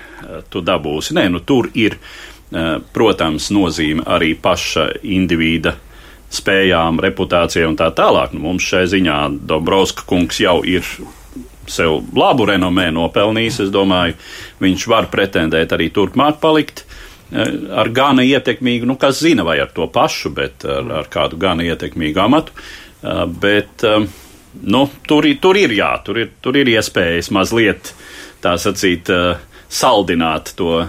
[0.50, 1.16] tu dabūsi.
[1.16, 1.96] Nē, nu, tur ir,
[2.52, 5.74] eh, protams, nozīme arī paša individa
[6.32, 8.32] spējām, reputācijai un tā tālāk.
[8.32, 10.82] Nu, mums šai ziņā Dombrovska kungs jau ir
[11.66, 13.60] sev labu renomē nopelnījis.
[13.66, 14.14] Es domāju,
[14.60, 16.84] viņš var pretendēt arī turpmāk palikt
[17.32, 21.36] eh, ar gana ietekmīgu, nu, kas zina, vai ar to pašu, bet ar, ar kādu
[21.36, 22.52] gana ietekmīgu amatu.
[23.02, 23.84] Eh, bet,
[24.62, 27.94] nu, tur, tur ir jā, tur ir, tur ir iespējas mazliet,
[28.42, 29.08] tā sacīt,
[29.72, 30.82] saldināt to,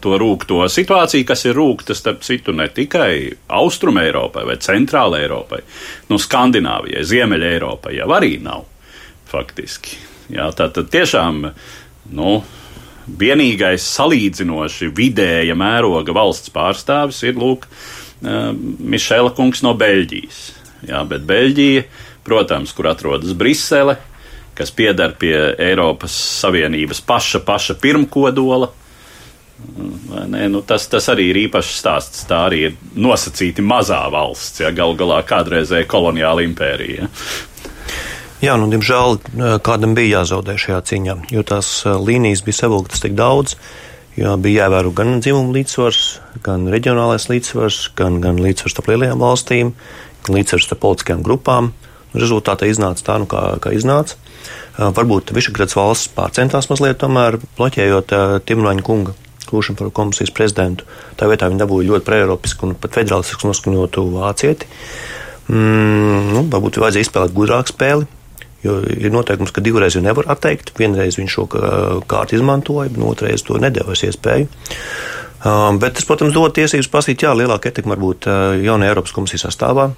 [0.00, 5.60] to rūkto situāciju, kas ir rūkta starp citu ne tikai Austrum Eiropai vai Centrāla Eiropai,
[6.08, 8.66] nu, Skandināvijai, Ziemeļa Eiropai jau arī nav
[9.32, 9.98] faktiski.
[10.32, 11.44] Jā, tā tad tiešām,
[12.16, 12.36] nu,
[13.06, 17.66] vienīgais salīdzinoši vidēja mēroga valsts pārstāvis ir, lūk,
[18.22, 20.40] Mišela kungs no Beļģijas.
[20.86, 21.84] Jā, bet Beļģija,
[22.26, 23.96] protams, kur atrodas Brisele,
[24.58, 28.70] kas piedar pie Eiropas Savienības paša, paša pirmkodola.
[30.32, 32.24] Ne, nu tas, tas arī ir īpašs stāsts.
[32.28, 37.08] Tā arī ir nosacīti mazā valsts, ja gal galā kādreizēja koloniāla impērija.
[38.42, 39.20] Jā, nu, diemžēl
[39.62, 43.54] kādam bija jāzaudē šajā cīņā, jo tās līnijas bija savilktas tik daudz,
[44.18, 46.00] jo bija jāievēro gan dzimumu līdzsvars,
[46.42, 49.70] gan reģionālais līdzsvars, gan, gan līdzsvars starp lielajām valstīm,
[50.26, 51.70] gan līdzsvars starp politiskajām grupām.
[52.12, 54.18] Rezultātā iznāca tā, nu, kā, kā iznāca.
[54.76, 58.14] Varbūt Višagrads valsts pārcentās mazliet, tomēr bloķējot
[58.48, 59.16] Timraņa kunga
[59.52, 60.88] kļūšanu par komisijas prezidentu.
[61.20, 64.68] Tā vietā viņi dabūja ļoti preiropisku un pat federālistisku noskaņotu vācieti.
[65.52, 68.08] Mm, nu, varbūt vajadzēja izspēlēt gudrāku spēli.
[68.62, 70.70] Jo ir noteikums, ka divreiz jau nevar atteikt.
[70.78, 71.48] Vienreiz viņš šo
[72.08, 74.46] kārtu izmantoja, otrreiz to nedēvēs iespēju.
[75.42, 78.30] Um, bet tas, protams, dod tiesības prasīt, jā, lielāka ietekme varbūt
[78.62, 79.90] jaunajā Eiropas komisijas sastāvā.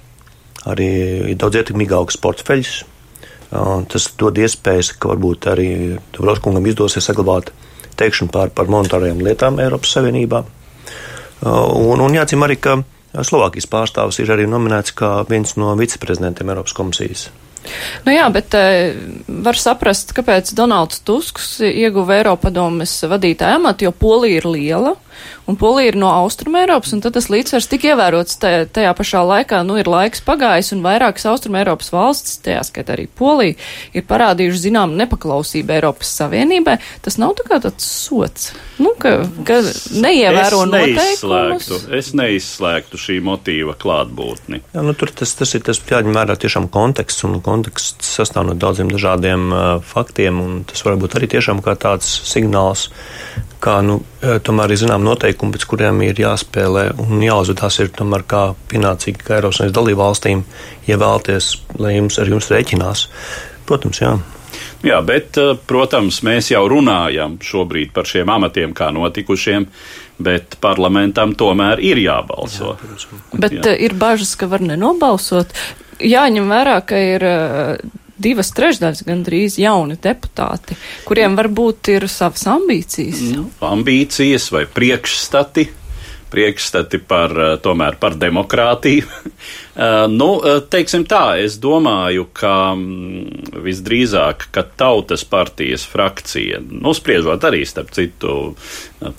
[0.71, 0.89] Arī
[1.31, 2.75] ir daudz ietekmīgāks portfeļus.
[3.55, 5.69] Uh, tas dod iespējas, ka varbūt arī
[6.17, 7.51] Roskungam izdosies saglabāt
[7.99, 10.43] teikšanu par, par monetārajām lietām Eiropas Savienībā.
[11.45, 12.79] Un, un jāatzīm arī, ka
[13.15, 17.29] Slovākijas pārstāvis ir arī nominēts kā viens no viceprezidentiem Eiropas komisijas.
[18.05, 18.97] Nu jā, bet uh,
[19.45, 24.93] var saprast, kāpēc Donalds Tusks ieguva Eiropadomes vadītāja amatu, jo Polija ir liela
[25.49, 29.61] un Polija ir no Austrum Eiropas, un tad tas līdzsvars tika ievērots tajā pašā laikā,
[29.67, 33.57] nu ir laiks pagājis, un vairākas Austrum Eiropas valstis, tajā skaitā arī Polija,
[33.95, 36.77] ir parādījuši zinām nepaklausību Eiropas Savienībai.
[37.05, 38.51] Tas nav tā kā tāds sots,
[38.81, 39.61] nu, ka, ka
[39.95, 41.69] neievēro es noteikumus.
[41.95, 44.61] Es neizslēgtu šī motīva klātbūtni.
[44.73, 48.57] Jā, nu, tur tas, tas ir tas jāņem vērā tiešām konteksts, un konteksts sastāv no
[48.59, 52.89] daudziem dažādiem uh, faktiem, un tas var būt arī tiešām kā tāds signāls,
[53.63, 53.99] kā nu,
[54.45, 59.39] tomēr ir zinām noteikumi, pēc kuriem ir jāspēlē un jāuzvedās ir tomēr kā pienācīgi kā
[59.39, 60.45] Eiropas Savienības dalību valstīm,
[60.89, 63.05] ja vēlties, lai jums ar jums rēķinās.
[63.69, 64.15] Protams, jā.
[64.85, 69.65] Jā, bet, e, protams, mēs jau runājam šobrīd par šiem amatiem kā notikušiem,
[70.25, 72.75] bet parlamentam tomēr ir jābalso.
[72.75, 73.63] Jā, bet jā.
[73.71, 75.55] E, ir bažas, ka var nenobalsot.
[76.03, 77.25] Jāņem vērā, ka ir
[78.21, 83.23] divas trešdaļas gandrīz jauni deputāti, kuriem varbūt ir savas ambīcijas.
[83.35, 85.67] Nu, ambīcijas vai priekšstati.
[86.35, 89.05] Priekšstati par, eh, tomēr par demokrātiju.
[89.75, 96.93] Eh, nu, eh, teiksim tā, es domāju, ka mm, visdrīzāk, ka tautas partijas frakcija, nu,
[96.95, 98.55] spriežot arī starp citu,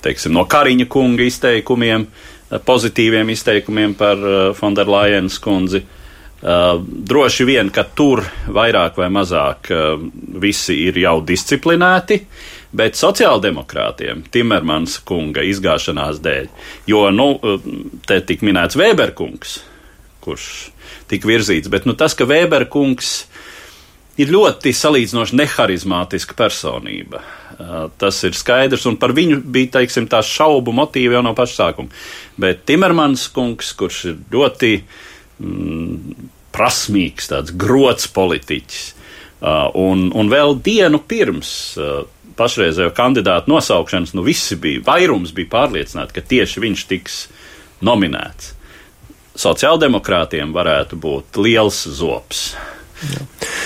[0.01, 2.07] teiksim, no Kariņa kunga izteikumiem,
[2.49, 4.17] pozitīviem izteikumiem par
[4.57, 6.06] Fonderlajenas kundzi, uh,
[6.37, 8.19] Uh, droši vien, ka tur
[8.53, 9.95] vairāk vai mazāk uh,
[10.37, 12.19] visi ir jau disciplinēti,
[12.77, 16.51] bet sociāldemokrātiem Timermans kunga izgāšanās dēļ,
[16.93, 17.71] jo, nu, uh,
[18.05, 19.55] te tik minēts Weberkungs,
[20.21, 20.45] kurš
[21.09, 23.15] tika virzīts, bet nu, tas, ka Weberkungs
[24.21, 27.23] ir ļoti salīdzinoši neharizmātiska personība.
[27.57, 31.63] Uh, tas ir skaidrs, un par viņu bija, teiksim, tā šaubu motīvi jau no paša
[31.63, 32.05] sākuma.
[32.37, 34.73] Bet Timermans kungs, kurš ir ļoti
[35.39, 38.85] mm, prasmīgs, tāds grots politiķis.
[39.37, 42.05] Uh, un, un vēl dienu pirms uh,
[42.37, 47.19] pašreizējo kandidātu nosaukšanas, nu visi bija, vairums bija pārliecināti, ka tieši viņš tiks
[47.85, 48.53] nominēts.
[49.37, 52.47] Sociāldemokrātiem varētu būt liels zops.
[53.05, 53.21] Jā.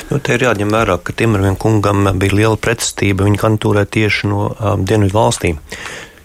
[0.10, 4.50] Nu, te ir jāņem vērā, ka Timervien kungam bija liela pretestība viņa kandidatūrai tieši no
[4.52, 5.62] um, Dienvidu valstīm.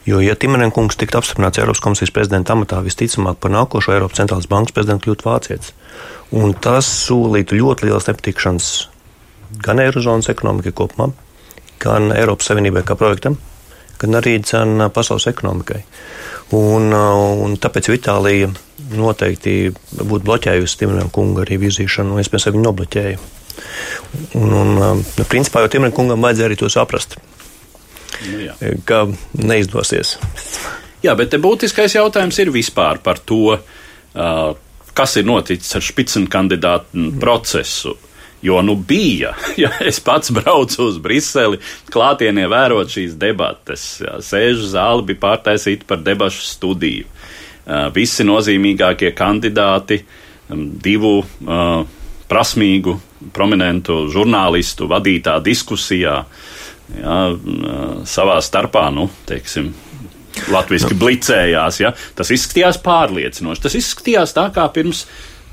[0.06, 4.46] Jo, ja Timervien kungs tiktu apstiprināts Eiropas komisijas prezidenta amatā, visticamāk par nākošo Eiropas centrālās
[4.46, 5.72] bankas prezidentu kļūtu vācietis.
[6.38, 8.68] Un tas solītu ļoti liels nepatikšanas
[9.66, 11.10] gan Eirozonas ekonomikai kopumā,
[11.82, 13.40] gan Eiropas Savienībai kā projektam,
[13.98, 15.82] gan arī cena pasaules ekonomikai.
[16.54, 18.52] Un, un tāpēc Itālija
[18.94, 23.18] noteikti būtu bloķējusi Timermana kunga arī virzīšanu, un iespējams, viņu nobloķēja.
[24.38, 27.18] Un, un, nu, principā jau Timermana kungam vajadzēja arī to saprast,
[28.31, 28.57] nu, jā.
[28.88, 29.05] ka
[29.37, 30.16] neizdosies.
[31.05, 34.48] Jā, bet būtiskais jautājums ir vispār par to, uh,
[34.96, 37.16] kas ir noticis ar špicenu kandidātu mm.
[37.22, 37.96] procesu.
[38.44, 41.61] Jo nu bija, ja es pats braucu uz Briseli,
[41.92, 43.87] klātienē vērot šīs debates,
[44.24, 47.09] sēžu zāli bija pārtaisīta par debašu studiju.
[47.66, 50.00] Uh, visi nozīmīgākie kandidāti,
[50.52, 51.83] um, divu uh,
[52.31, 52.94] prasmīgu,
[53.35, 56.20] prominentu žurnālistu vadītā diskusijā,
[56.94, 57.20] jā,
[58.09, 59.72] savā starpā, nu, teiksim,
[60.53, 61.01] latviešu nu.
[61.05, 61.81] blicējās.
[61.83, 61.94] Ja?
[62.18, 63.64] Tas izskatījās pārliecinoši.
[63.66, 65.07] Tas izskatījās tā kā pirms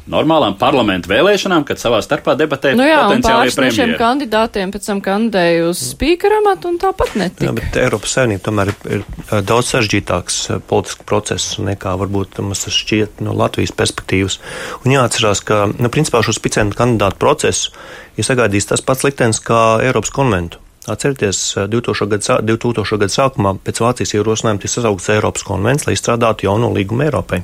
[0.10, 3.76] normālām parlamentu vēlēšanām, kad savā starpā debatēja nu jā, potenciālie premjeri.
[3.78, 7.48] šiem kandidātiem pēc tam kandidēja uz spīkera amatu un tāpat netika.
[7.48, 12.76] Jā, bet Eiropas Savienība tomēr ir, ir daudz sarežģītāks politisks process nekā varbūt mums tas
[12.76, 14.41] šķiet no Latvijas perspektīvas.
[14.84, 17.72] Un jāatcerās, ka, nu, principā šo spicentu kandidātu procesu
[18.19, 20.60] ir sagaidījis tas pats liktenis kā Eiropas konventu.
[20.88, 22.10] Atcerieties, 2000.
[22.10, 22.98] Gada, 2000.
[23.00, 27.39] gada sākumā pēc Vācijas ierosinājuma tika sasaukts Eiropas konvents, lai izstrādātu jauno līgumu Eiropai.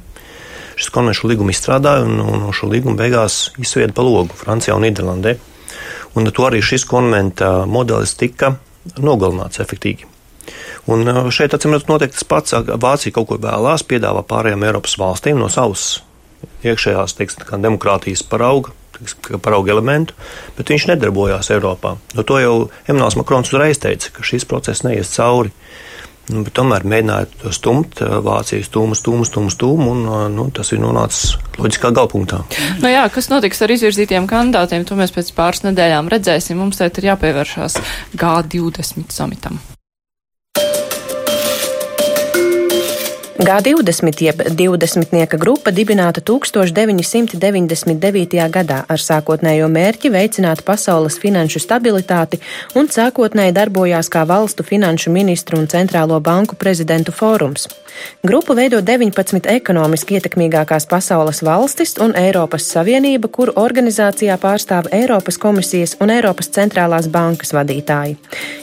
[0.80, 4.84] Šis konvents šo līgumu izstrādāja un, un šo līgumu beigās izsvieda pa logu Francijā un
[4.84, 5.38] Nīderlandē.
[6.20, 8.58] Un to arī šis konventa modelis tika
[9.00, 10.08] nogalināts efektīgi.
[10.90, 12.56] Un šeit, acīm redzot, notiek tas pats.
[12.82, 16.02] Vācija kaut ko vēlās, piedāvā pārējām Eiropas valstīm no savas
[16.66, 18.74] iekšējās teiksim, demokrātijas parauga
[19.44, 20.16] parauga elementu,
[20.58, 21.96] bet viņš nedarbojās Eiropā.
[22.18, 22.56] No to jau
[22.88, 25.54] Emmanuels Makrons uzreiz teica, ka šis process neies cauri.
[26.30, 31.34] Nu, tomēr mēģināja to stumt, Vācijas stūmu, stūmu, stūmu, stūmu, un nu, tas ir nonācis
[31.58, 32.44] loģiskā galpunktā.
[32.84, 36.62] Nu jā, kas notiks ar izvirzītiem kandidātiem, to mēs pēc pāris nedēļām redzēsim.
[36.62, 37.82] Mums tagad ir jāpievēršās
[38.14, 39.58] G20 samitam.
[43.40, 48.50] G20 jeb 20 grupa dibināta 1999.
[48.52, 52.44] gadā ar sākotnējo mērķi veicināt pasaules finanšu stabilitāti
[52.76, 57.72] un sākotnēji darbojās kā valstu finanšu ministru un centrālo banku prezidentu fórums.
[58.24, 65.96] Grupu veido 19 ekonomiski ietekmīgākās pasaules valstis un Eiropas Savienība, kuru organizācijā pārstāv Eiropas komisijas
[66.04, 68.18] un Eiropas centrālās bankas vadītāji.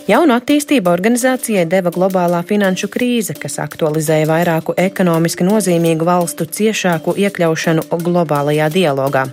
[0.09, 4.29] Jaunu attīstību organizācijai deva globālā finanšu krīze, kas aktualizēja
[4.67, 9.27] vairāku ekonomiski nozīmīgu valstu ciešāku iekļaušanu globālajā dialogā.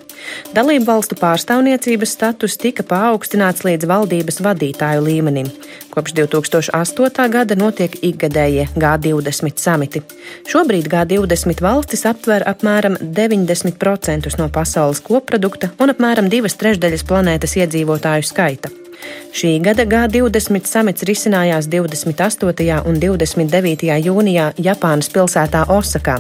[0.54, 5.50] Dalību valstu pārstāvniecības status tika paaugstināts līdz valdības vadītāju līmenim.
[5.94, 7.30] Kopš 2008.
[7.30, 10.02] gada notiek ikgadējie G20 samiti.
[10.50, 18.26] Šobrīd G20 valstis aptver apmēram 90% no pasaules koprodukta un apmēram divas trešdaļas planētas iedzīvotāju
[18.26, 18.74] skaita.
[19.34, 22.76] Šī gada G20 samits risinājās 28.
[22.86, 23.88] un 29.
[24.06, 26.20] jūnijā Japānas pilsētā Osakā.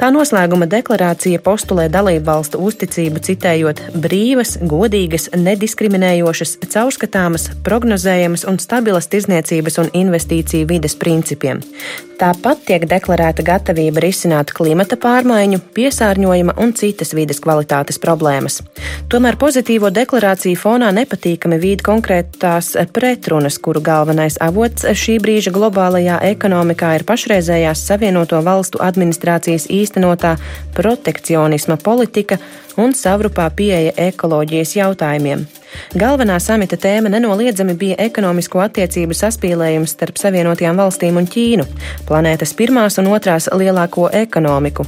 [0.00, 9.10] Tā noslēguma deklarācija postulē dalību valstu uzticību citējot brīvas, godīgas, nediskriminējošas, caurskatāmas, prognozējamas un stabilas
[9.14, 11.62] tirzniecības un investīciju vides principiem.
[12.18, 18.60] Tāpat tiek deklarēta gatavība risināt klimata pārmaiņu, piesārņojuma un citas vides kvalitātes problēmas.
[19.10, 26.94] Tomēr pozitīvo deklarāciju fonā nepatīkami vīd konkrētās pretrunas, kuru galvenais avots šī brīža globālajā ekonomikā
[27.00, 30.36] ir pašreizējās Savienoto valstu administrācijas īstenotā
[30.78, 32.38] protekcionisma politika
[32.76, 35.44] un savrupā pieeja ekoloģijas jautājumiem.
[35.98, 41.66] Galvenā samita tēma nenoliedzami bija ekonomisko attiecību saspīlējums starp Savienotajām valstīm un Ķīnu,
[42.08, 44.86] planētas pirmās un otrās lielāko ekonomiku.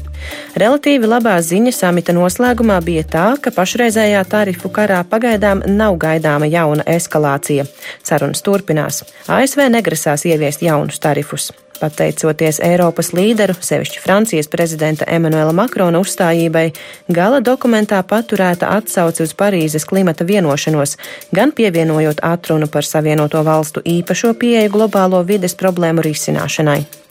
[0.54, 6.86] Relatīvi labā ziņa samita noslēgumā bija tā, ka pašreizējā tarifu karā pagaidām nav gaidāma jauna
[6.96, 7.66] eskalācija.
[8.06, 9.02] Sarunas turpinās.
[9.26, 11.50] ASV negrasās ieviest jaunus tarifus.
[11.80, 16.66] Pateicoties Eiropas līderu, sevišķi Francijas prezidenta Emanuela Makrona uzstājībai,
[17.08, 20.96] gala dokumentā paturēta atsauce uz Parīzes klimata vienošanos,
[21.32, 27.05] gan pievienojot atrunu par Savienoto valstu īpašo pieeju globālo vides problēmu risināšanai.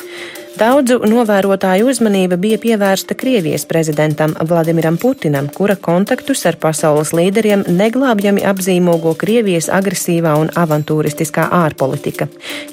[0.56, 8.46] Daudzu novērotāju uzmanība bija pievērsta Krievijas prezidentam Vladimiram Putinam, kura kontaktus ar pasaules līderiem neglābjami
[8.48, 12.30] apzīmogo Krievijas agresīvā un avantūristiskā ārpolitika.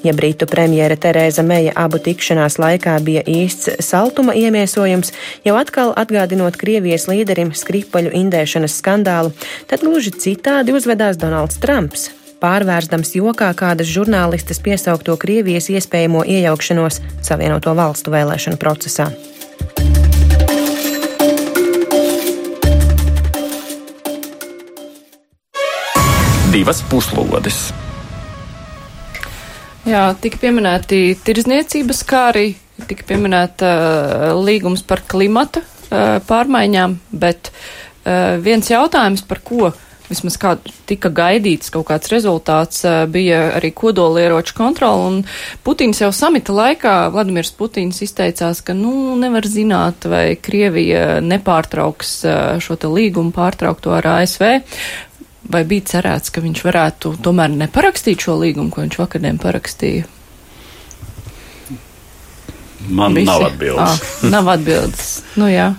[0.06, 5.10] Ja Britu premjera Terēza Meja abu tikšanās laikā bija īsts saltuma iemiesojums,
[5.42, 9.34] jau atkal atgādinot Krievijas līderim skripaļu indēšanas skandālu,
[9.66, 17.74] tad gluži citādi uzvedās Donalds Trumps pārvērsdams jokā kādas žurnālistes piesaukto Krievijas iespējamo iejaukšanos Savienoto
[17.78, 19.10] valstu vēlēšanu procesā.
[26.52, 27.70] Divas puslodes.
[29.88, 32.52] Jā, tika pieminēti tirzniecības kāri,
[32.90, 39.80] tika pieminēta uh, līgums par klimata uh, pārmaiņām, bet uh, viens jautājums, par ko uh,
[40.12, 40.54] vismaz kā
[40.88, 45.20] tika gaidīts kaut kāds rezultāts, bija arī kodolieroču kontrola, un
[45.64, 52.14] Putins jau samita laikā, Vladimirs Putins izteicās, ka, nu, nevar zināt, vai Krievija nepārtrauks
[52.62, 54.48] šo te līgumu pārtraukto ar ASV.
[55.52, 60.06] Vai bija cerēts, ka viņš varētu tomēr neparakstīt šo līgumu, ko viņš vakardien parakstīja?
[62.88, 63.26] Man Visi?
[63.26, 64.02] nav atbildes.
[64.22, 65.22] À, nav atbildes.
[65.38, 65.72] nu jā.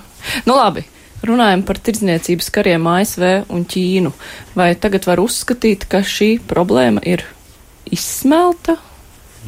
[0.48, 0.86] Nu labi,
[1.28, 4.14] runājam par tirdzniecības kariem ASV un Ķīnu.
[4.58, 7.26] Vai tagad var uzskatīt, ka šī problēma ir
[7.92, 8.78] izsmelta?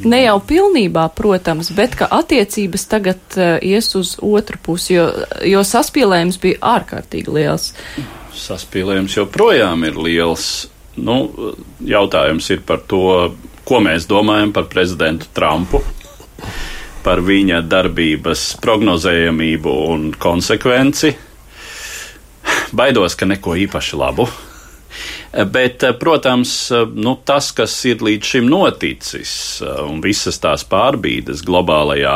[0.03, 5.05] Ne jau pilnībā, protams, bet ka attiecības tagad uh, ies uz otru pusi, jo,
[5.47, 7.69] jo saspīlējums bija ārkārtīgi liels.
[8.35, 10.49] Saspīlējums joprojām ir liels.
[10.99, 11.15] Nu,
[11.83, 13.31] jautājums ir par to,
[13.67, 15.79] ko mēs domājam par prezidentu Trumpu,
[17.03, 21.13] par viņa darbības prognozējamību un konsekvenci
[22.75, 24.27] baidos, ka neko īpaši labu.
[25.51, 29.33] Bet, protams, nu, tas, kas ir līdz šim noticis,
[29.83, 32.15] un visas tās pārbīdes globālajā,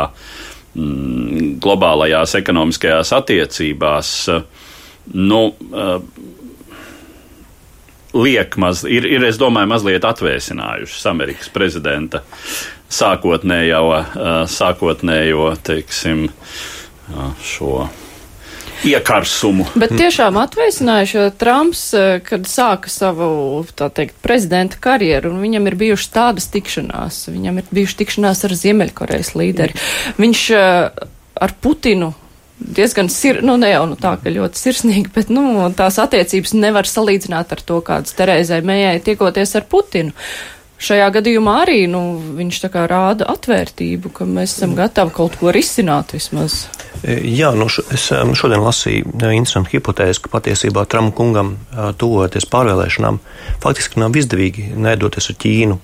[0.80, 4.14] mm, globālajās ekonomiskajās attiecībās,
[5.20, 5.42] nu,
[8.14, 12.24] liek maz, ir, ir, es domāju, mazliet atvēsinājušas Amerikas prezidenta
[12.90, 13.84] sākotnējo,
[14.50, 16.30] sākotnējo teiksim,
[17.44, 17.90] šo
[18.88, 19.66] iekarsumu.
[19.80, 25.76] Bet tiešām atveicinājuši, Trumps, eh, kad sāka savu, tā teikt, prezidenta karjeru, un viņam ir
[25.76, 29.78] bijušas tādas tikšanās, viņam ir bijušas tikšanās ar Ziemeļkorejas līderi.
[30.18, 30.90] Viņš eh,
[31.40, 32.14] ar Putinu
[32.60, 35.44] diezgan sir, nu ne jau nu tā, ka ļoti sirsnīgi, bet, nu,
[35.76, 40.16] tās attiecības nevar salīdzināt ar to, kādas Terēzai Mējai tiekoties ar Putinu.
[40.80, 42.02] Šajā gadījumā arī, nu,
[42.38, 46.70] viņš rāda atvērtību, ka mēs esam gatavi kaut ko risināt vismaz.
[47.04, 48.06] E, jā, nu, es
[48.40, 53.20] šodien lasīju e, interesantu hipotēzi, ka patiesībā Trumpa kungam e, tuvojoties pārvēlēšanām,
[53.60, 55.80] faktiski nav izdevīgi nedoties ar Ķīnu.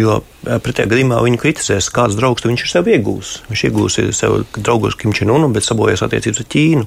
[0.00, 3.34] Jo pretējā gadījumā viņu kritizēs, kāds draugs viņš ir sev iegūs.
[3.50, 6.86] Viņš iegūs sev draugus Kim Čenu, bet sabojās attiecības ar Ķīnu.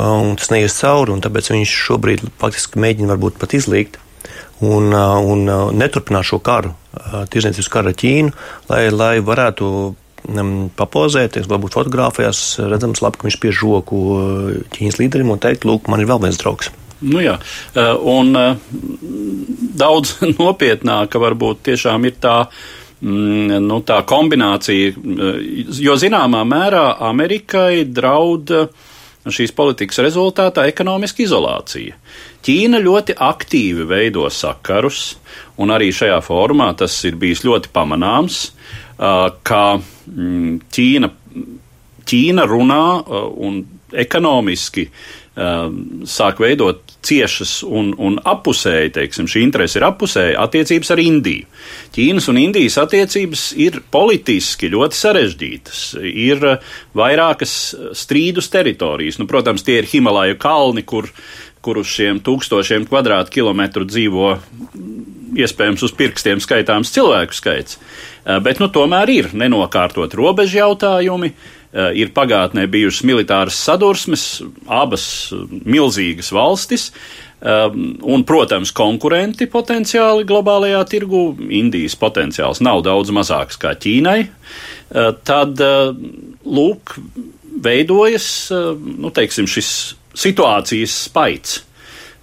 [0.00, 4.00] Un tas neies cauri, un tāpēc viņš šobrīd faktiski mēģina varbūt pat izlīgt
[4.62, 6.74] un, un neturpināt šo karu,
[7.32, 8.34] tirzniecības karu ar Ķīnu,
[8.70, 14.04] lai, lai varētu um, papozēties, varbūt fotografijās redzams labi, ka viņš pie žoku
[14.76, 16.72] Ķīnas līderim un teikt, lūk, man ir vēl viens draugs.
[17.02, 17.34] Nu jā,
[18.06, 18.30] un
[19.78, 22.36] daudz nopietnāka varbūt tiešām ir tā,
[23.02, 24.94] mm, nu, tā kombinācija,
[25.82, 28.54] jo zināmā mērā Amerikai draud
[29.30, 31.94] šīs politikas rezultātā ekonomiska izolācija.
[32.42, 35.12] Ķīna ļoti aktīvi veido sakarus,
[35.62, 38.40] un arī šajā formā tas ir bijis ļoti pamanāms,
[38.98, 41.12] ka mm, Ķīna,
[42.08, 42.84] Ķīna runā
[43.46, 43.62] un
[43.92, 44.88] ekonomiski
[45.32, 51.46] sāk veidot ciešas un, un apusēji, teiksim, šī interese ir apusēja attiecības ar Indiju.
[51.94, 56.44] Ķīnas un Indijas attiecības ir politiski ļoti sarežģītas, ir
[56.98, 57.54] vairākas
[57.96, 59.18] strīdus teritorijas.
[59.22, 61.08] Nu, protams, tie ir Himalaju kalni, kur,
[61.64, 64.34] kur uz šiem tūkstošiem kvadrātkilometru dzīvo
[65.32, 67.80] iespējams uz pirkstiem skaitāms cilvēku skaits.
[68.44, 71.32] Bet nu, tomēr ir nenokārtot robežu jautājumi,
[71.72, 76.90] ir pagātnē bijušas militāras sadursmes, abas eh, milzīgas valstis,
[77.40, 81.24] eh, un, protams, konkurenti potenciāli globālajā tirgu.
[81.48, 84.20] Indijas potenciāls nav daudz mazāks kā Ķīnai.
[85.24, 85.56] Tad,
[86.44, 86.90] lūk,
[87.64, 89.70] veidojas, nu, teiksim, šis
[90.12, 91.62] situācijas spaids.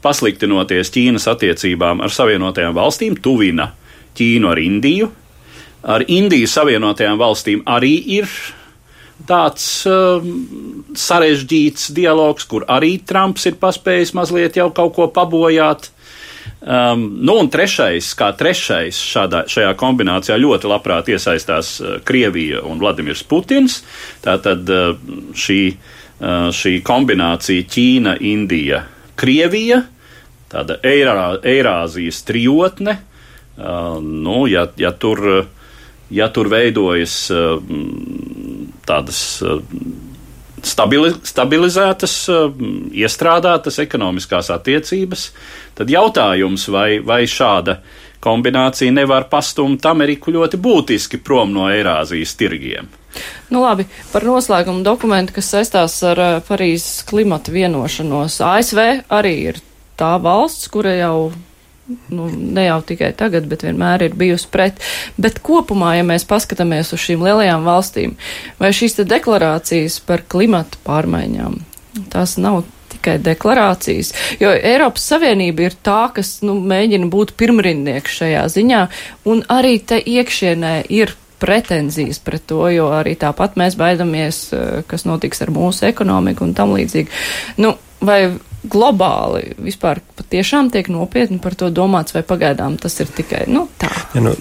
[0.05, 3.71] Pasliktinoties Ķīnas attiecībām ar Savienotajām valstīm, tuvina
[4.15, 5.09] Ķīnu ar Indiju.
[5.89, 8.29] Ar Indiju Savienotajām valstīm arī ir
[9.27, 10.23] tāds uh,
[10.97, 15.89] sarežģīts dialogs, kur arī Trumps ir paspējis mazliet jau kaut ko pabojāt.
[16.59, 22.81] Um, nu, un trešais, kā trešais šādā, šajā kombinācijā ļoti labprāt iesaistās uh, Krievija un
[22.81, 23.79] Vladimirs Putins.
[24.23, 24.95] Tātad uh,
[25.35, 25.61] šī,
[26.19, 28.83] uh, šī kombinācija Ķīna, Indija,
[29.19, 29.83] Krievija,
[30.51, 32.99] tāda Eirā, Eirāzijas trijotne.
[33.59, 35.47] Uh, nu, ja, ja tur uh,
[36.09, 37.35] ja tur veidojas eh,
[38.89, 39.61] tādas eh,
[40.65, 42.61] stabili, stabilizētas, eh,
[43.05, 45.29] iestrādātas ekonomiskās attiecības,
[45.79, 47.79] tad jautājums, vai, vai šāda
[48.19, 52.89] kombinācija nevar pastumt Ameriku ļoti būtiski prom no Eirāzijas tirgiem.
[53.49, 58.41] Nu labi, par noslēgumu dokumentu, kas saistās ar Parīzes klimata vienošanos.
[58.45, 59.61] ASV arī ir
[59.99, 61.31] tā valsts, kura jau
[62.13, 64.81] nu, ne jau tikai tagad, bet vienmēr ir bijusi pret.
[65.17, 68.17] Bet kopumā, ja mēs paskatāmies uz šīm lielajām valstīm,
[68.59, 71.61] vai šīs deklarācijas par klimatu pārmaiņām,
[72.13, 74.11] tās nav tikai deklarācijas,
[74.41, 78.83] jo Eiropas Savienība ir tā, kas nu, mēģina būt pirmrindnieks šajā ziņā,
[79.29, 85.05] un arī te iekšienē ir pretenzijas pret to, jo arī tāpat mēs baidamies, eh, kas
[85.07, 87.07] notiks ar mūsu ekonomiku un tam līdzīgi.
[87.63, 88.19] Nu, vai
[88.63, 93.91] globāli vispār patiešām tiek nopietni par to domāts, vai pagaidām tas ir tikai nu, tā?
[94.15, 94.33] Ja, nu,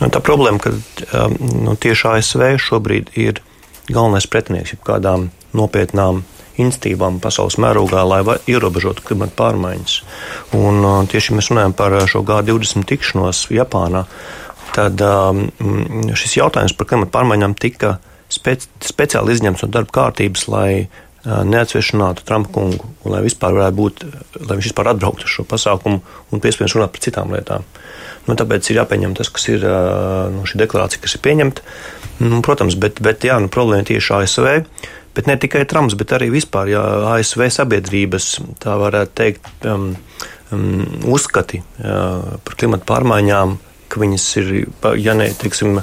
[0.00, 3.40] nu, tā problēma, ka um, nu, tieši ASV šobrīd ir
[3.88, 6.24] galvenais pretinieks kādām nopietnām
[6.58, 8.20] institīvām pasaules mērogā, lai
[8.50, 9.96] ierobežotu klimata pārmaiņas.
[10.58, 14.04] Un, uh, tieši mēs runājam par šo G20 tikšanos Japānā.
[14.74, 15.46] Tad um,
[16.18, 17.96] šis jautājums par klimata pārmaiņām tika
[18.28, 20.70] speci speciāli izņemts no darba kārtības, lai
[21.26, 24.04] neatsvešinātu Trumpa kungu, un lai būt,
[24.44, 27.66] lai viņš vispār atbrauktu uz šo pasākumu un piespiež runāt par citām lietām.
[28.28, 31.64] Nu, tāpēc ir jāpieņem tas, kas ir nu, šī deklarācija, kas ir pieņemta.
[32.20, 34.48] Nu, protams, bet, bet jā, nu, problēma tieši ASV.
[35.16, 36.82] Bet ne tikai Trumps, bet arī vispār jā,
[37.14, 38.26] ASV sabiedrības,
[38.62, 39.88] tā varētu teikt, um,
[40.54, 42.02] um, uzskati jā,
[42.44, 43.56] par klimatu pārmaiņām,
[43.88, 44.52] ka viņas ir,
[45.00, 45.80] ja ne, teiksim,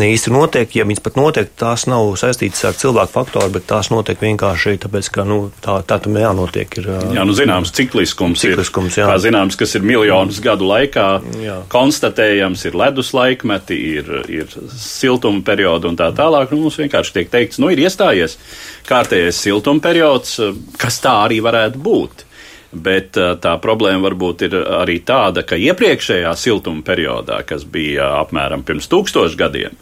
[0.00, 0.74] ne īsti notiek.
[0.76, 5.10] Ja viņas pat notiek, tās nav saistītas ar cilvēku faktoru, bet tās notiek vienkārši tāpēc,
[5.14, 6.78] ka nu, tā, tā tam jānotiek.
[6.80, 9.04] Ir, jā, nu zināms, cikliskums, cikliskums ir.
[9.04, 9.08] Jā.
[9.12, 11.06] Kā zināms, kas ir miljonus gadu laikā
[11.42, 11.58] Jā.
[11.72, 16.52] konstatējams, ir ledus laikmeti, ir, ir siltuma perioda un tā tālāk.
[16.52, 18.38] Nu, mums vienkārši tiek teikts, nu ir iestājies
[18.86, 20.38] kārtējais siltuma periods,
[20.80, 22.25] kas tā arī varētu būt.
[22.72, 28.88] Bet tā problēma varbūt ir arī tāda, ka iepriekšējā siltuma periodā, kas bija apmēram pirms
[28.90, 29.76] tūkstošiem gadiem,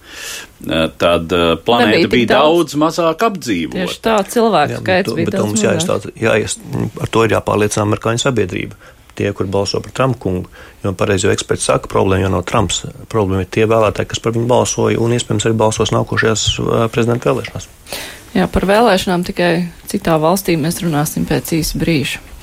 [1.01, 1.33] tad
[1.65, 2.75] planēta Nebija tik bija daudz.
[2.75, 3.79] daudz mazāk apdzīvota.
[3.81, 6.59] Tieši tā cilvēku skaits to, bija daudz mums jāiestāsta, jāies,
[7.01, 8.79] ar to ir jāpārliecina amerikāņu sabiedrība.
[9.15, 10.51] Tie, kur balso par Trumpu kungu,
[10.83, 12.81] jo pareizi jau eksperti saka, problēma jau nav Trumps.
[13.13, 17.31] Problēma ir tie vēlētāji, kas par viņu balsoja un iespējams arī balsos nākošajās uh, prezidenta
[17.31, 17.69] vēlēšanās.
[18.35, 19.53] Jā, par vēlēšanām tikai
[19.87, 22.34] citā valstī mēs runāsim pēc īsa brīža.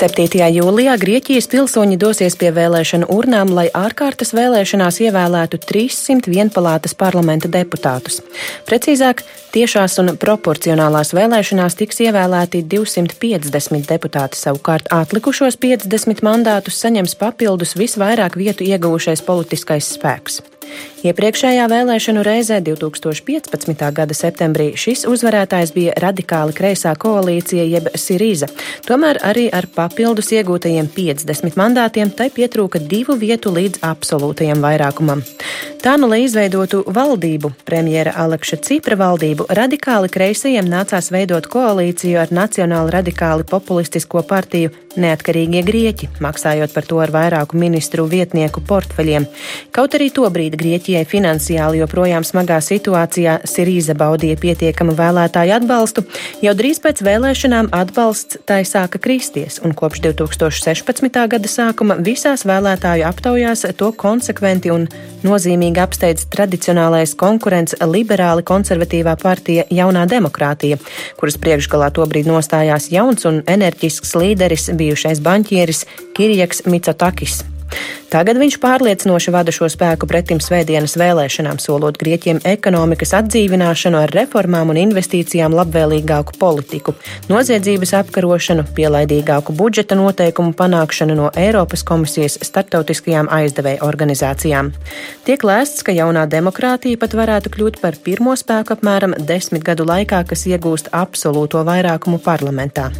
[0.00, 0.46] 7.
[0.48, 8.22] jūlijā Grieķijas pilsoņi dosies pie vēlēšanu urnām, lai ārkārtas vēlēšanās ievēlētu 301 palātas parlamenta deputātus.
[8.64, 9.20] Precīzāk,
[9.52, 18.40] tiešās un proporcionālās vēlēšanās tiks ievēlēti 250 deputāti, savukārt atlikušos 50 mandātus saņems papildus visvairāk
[18.40, 20.40] vietu ieguvušais politiskais spēks.
[21.00, 23.84] Iepriekšējā vēlēšanu reizē 2015.
[23.96, 28.50] gada septembrī šis uzvarētājs bija radikāli kreisā koalīcija jeb Sirīza.
[28.84, 35.24] Tomēr arī ar papildus iegūtajiem 50 mandātiem tai pietrūka divu vietu līdz absolūtajam vairākumam.
[35.80, 42.36] Tā nu, lai izveidotu valdību, premjera Alekša Cipra valdību, radikāli kreisajiem nācās veidot koalīciju ar
[42.36, 49.24] Nacionāli radikāli populistisko partiju Neatkarīgie Grieķi, maksājot par to ar vairāku ministru vietnieku portfeļiem.
[49.72, 50.56] Kaut arī tobrīd
[50.90, 56.02] Grieķijai finansiāli joprojām smagā situācijā Sirīza baudīja pietiekamu vēlētāju atbalstu,
[56.42, 61.20] jau drīz pēc vēlēšanām atbalsts tai sāka kristies, un kopš 2016.
[61.30, 64.88] gada sākuma visās vēlētāju aptaujās to konsekventi un
[65.22, 70.80] nozīmīgi apsteidz tradicionālais konkurents liberāli konservatīvā partija Jaunā demokrātija,
[71.22, 75.86] kuras priekšgalā tobrīd nostājās jauns un enerģisks līderis bijušais banķieris
[76.18, 77.44] Kirjaks Mitsotakis.
[78.10, 84.72] Tagad viņš pārliecinoši vada šo spēku pretim svētdienas vēlēšanām, solot Grieķiem ekonomikas atdzīvināšanu ar reformām
[84.72, 86.96] un investīcijām labvēlīgāku politiku,
[87.30, 94.72] noziedzības apkarošanu, pielaidīgāku budžeta noteikumu panākšanu no Eiropas komisijas starptautiskajām aizdevēju organizācijām.
[95.28, 100.24] Tiek lēsts, ka jaunā demokrātija pat varētu kļūt par pirmo spēku apmēram desmit gadu laikā,
[100.26, 102.90] kas iegūst absolūto vairākumu parlamentā.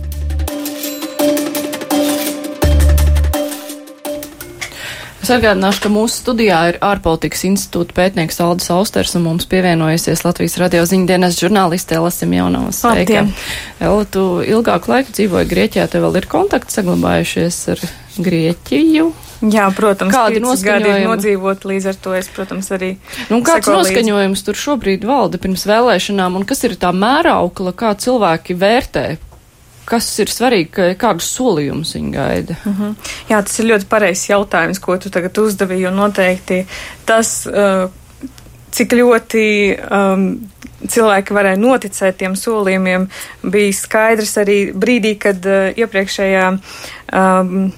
[5.21, 10.57] Es atgādināšu, ka mūsu studijā ir ārpolitikas institūta pētnieks Aldis Austers un mums pievienojusies Latvijas
[10.63, 12.81] radio ziņdienas žurnāliste Elasim Jaunavas.
[12.89, 13.29] Labdien!
[13.85, 17.85] Ela, tu ilgāku laiku dzīvoji Grieķijā, tev vēl ir kontakti saglabājušies ar
[18.17, 19.11] Grieķiju.
[19.41, 21.07] Jā, protams, Kādi noskaņojumi?
[21.09, 22.91] nodzīvot, līdz ar to es, protams, arī.
[23.33, 28.57] Nu, kāds noskaņojums tur šobrīd valda pirms vēlēšanām un kas ir tā mēraukla, kā cilvēki
[28.61, 29.07] vērtē?
[29.91, 32.57] Kas ir svarīgi, kādus solījumus viņi gaida?
[32.69, 32.93] Mhm.
[33.33, 36.63] Jā, tas ir ļoti pareizs jautājums, ko tu tagad uzdevi, jo noteikti
[37.09, 37.89] tas, uh,
[38.71, 39.45] cik ļoti
[39.91, 40.25] um,
[40.89, 43.09] cilvēki varēja noticēt tiem solījumiem,
[43.53, 47.71] bija skaidrs arī brīdī, kad uh, iepriekšējā um,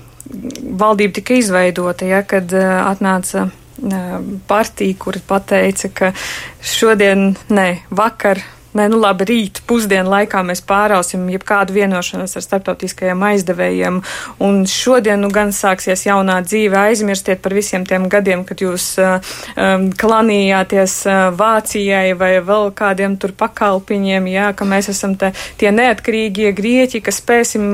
[0.85, 4.17] valdība tika izveidota, ja, kad uh, atnāca uh,
[4.49, 6.13] partija, kura pateica, ka
[6.61, 8.43] šodien, ne, vakar.
[8.73, 13.99] Nē, nu labi, rīt pusdienu laikā mēs pārausim jebkādu vienošanos ar starptautiskajiem aizdevējiem,
[14.41, 16.79] un šodien nu gan sāksies jaunā dzīve.
[16.81, 23.35] Aizmirstiet par visiem tiem gadiem, kad jūs um, klanījāties uh, Vācijai vai vēl kādiem tur
[23.37, 27.67] pakalpiņiem, jā, ka mēs esam te, tie neatkarīgie grieķi, ka spēsim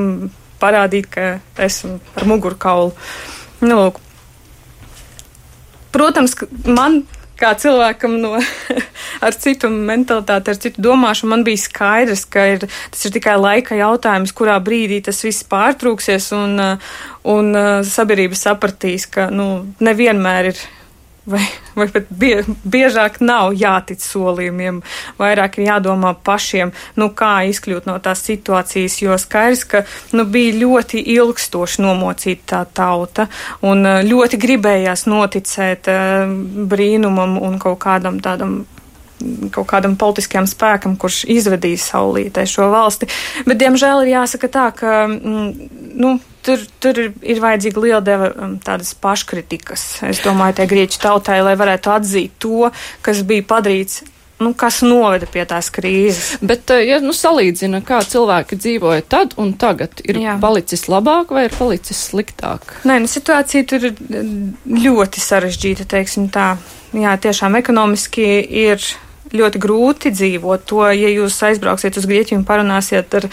[0.58, 1.28] parādīt, ka
[1.62, 2.90] esam ar mugurkaulu.
[3.62, 4.02] Nu, lūk.
[5.94, 6.34] Protams,
[6.66, 7.04] man
[7.38, 8.34] kā cilvēkam no,
[9.26, 13.78] ar citu mentalitāti, ar citu domāšanu, man bija skaidrs, ka ir, tas ir tikai laika
[13.78, 16.58] jautājums, kurā brīdī tas viss pārtrūksies un,
[17.28, 19.48] un sabiedrība sapratīs, ka nu,
[19.84, 20.66] nevienmēr ir.
[21.28, 21.42] Vai,
[21.76, 24.78] vai pat bie, biežāk nav jātic solījumiem,
[25.18, 29.82] vairāk ir jādomā pašiem, nu, kā izkļūt no tās situācijas, jo skaidrs, ka
[30.16, 33.28] nu, bija ļoti ilgstoši nomocīta tā tauta
[33.60, 36.32] un uh, ļoti gribējās noticēt uh,
[36.72, 38.62] brīnumam un kaut kādam tādam
[39.52, 43.08] kaut kādam politiskajam spēkam, kurš izvedīs saulītē šo valsti.
[43.46, 46.12] Bet, diemžēl, ir jāsaka tā, ka mm, nu,
[46.48, 49.88] tur, tur ir, vajadzīga liela deva um, tādas paškritikas.
[50.08, 52.70] Es domāju, tai grieķu tautai, lai varētu atzīt to,
[53.04, 54.06] kas bija padarīts
[54.38, 56.38] nu, kas noveda pie tās krīzes.
[56.48, 60.36] Bet, eh, ja nu salīdzina, kā cilvēki dzīvoja tad un tagad, ir Jā.
[60.40, 62.78] palicis labāk vai ir palicis sliktāk?
[62.88, 63.98] Nē, nu, situācija tur ir
[64.86, 66.52] ļoti sarežģīta, teiksim tā.
[66.94, 68.24] Jā, tiešām ekonomiski
[68.62, 68.80] ir
[69.34, 70.64] ļoti grūti dzīvot.
[70.68, 73.26] To, ja jūs aizbrauksiet uz Grieķiju un parunāsiet ar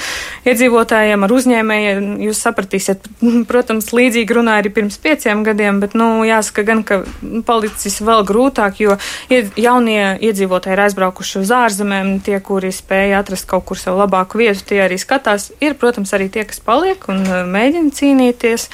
[0.47, 3.07] iedzīvotājiem, ar uzņēmējiem, jūs sapratīsiet.
[3.51, 7.01] Protams, līdzīgi runāja arī pirms pieciem gadiem, bet, nu, jāsaka gan, ka
[7.47, 8.97] palicis vēl grūtāk, jo
[9.31, 14.65] jaunie iedzīvotāji ir aizbraukuši uz ārzemēm, tie, kuri spēja atrast kaut kur savu labāku vietu,
[14.71, 15.51] tie arī skatās.
[15.63, 18.69] Ir, protams, arī tie, kas paliek un uh, mēģina cīnīties.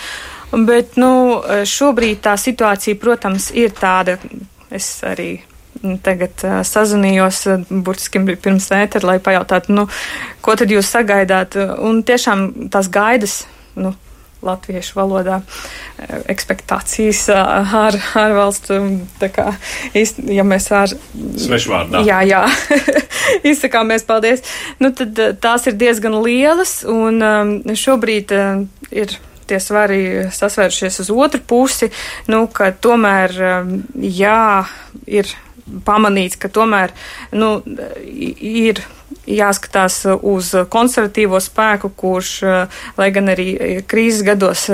[0.52, 4.18] Bet nu, šobrīd tā situācija, protams, ir tāda.
[4.72, 5.38] Es arī
[6.06, 9.88] Tagad uh, sazvanījos uh, burtiski pirms ētera, lai pajautātu, nu,
[10.46, 11.58] ko tad jūs sagaidāt.
[11.82, 13.42] Un tiešām tās gaidas,
[13.80, 13.96] nu,
[14.42, 15.40] latviešu valodā,
[16.32, 18.80] ekspektācijas ār, ārvalstu,
[19.22, 19.48] tā kā,
[19.98, 20.94] īst, ja mēs ar.
[21.46, 22.02] Svešvārdā.
[22.08, 22.44] Jā, jā,
[23.52, 24.46] izsakāmies paldies.
[24.82, 29.14] Nu, tad tās ir diezgan lielas, un um, šobrīd uh, ir
[29.52, 30.02] tie svari
[30.32, 31.92] sasvēršies uz otru pusi,
[32.32, 34.66] nu, ka tomēr, um, jā,
[35.06, 35.30] ir
[35.86, 36.94] pamanīts, ka tomēr
[37.38, 37.60] nu,
[38.06, 38.82] ir
[39.28, 42.32] jāskatās uz konservatīvo spēku, kurš,
[42.98, 44.66] lai gan arī krīzes gados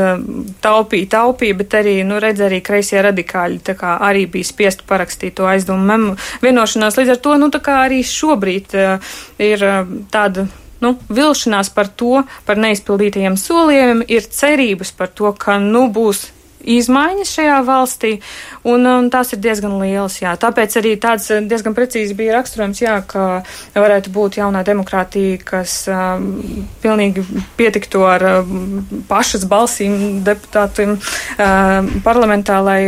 [0.64, 5.38] taupīja, taupīja, bet arī, nu, redz arī kreisie radikāļi, tā kā arī bija spiest parakstīt
[5.40, 7.00] to aizdomu vienošanās.
[7.00, 8.78] Līdz ar to, nu, tā kā arī šobrīd
[9.44, 9.68] ir
[10.14, 10.48] tāda
[10.84, 16.28] nu, vilšanās par to, par neizpildītajiem solījumiem, ir cerības par to, ka nu, būs
[16.66, 18.12] izmaiņas šajā valstī,
[18.68, 20.18] un, un tās ir diezgan lielas.
[20.22, 20.36] Jā.
[20.40, 23.28] Tāpēc arī tāds eh, diezgan precīzi bija raksturojums, jā, ka
[23.76, 26.30] varētu būt jaunā demokrātija, kas um,
[26.84, 27.26] pilnīgi
[27.60, 32.82] pietiktu ar um, pašas balsīm deputātiem um, parlamentā, lai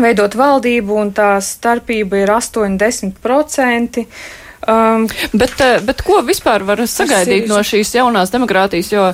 [0.00, 4.06] veidot valdību, un tā starpība ir 80%.
[4.70, 9.06] Um, bet, eh, bet ko vispār var sagaidīt no šīs jaunās demokrātijas, jo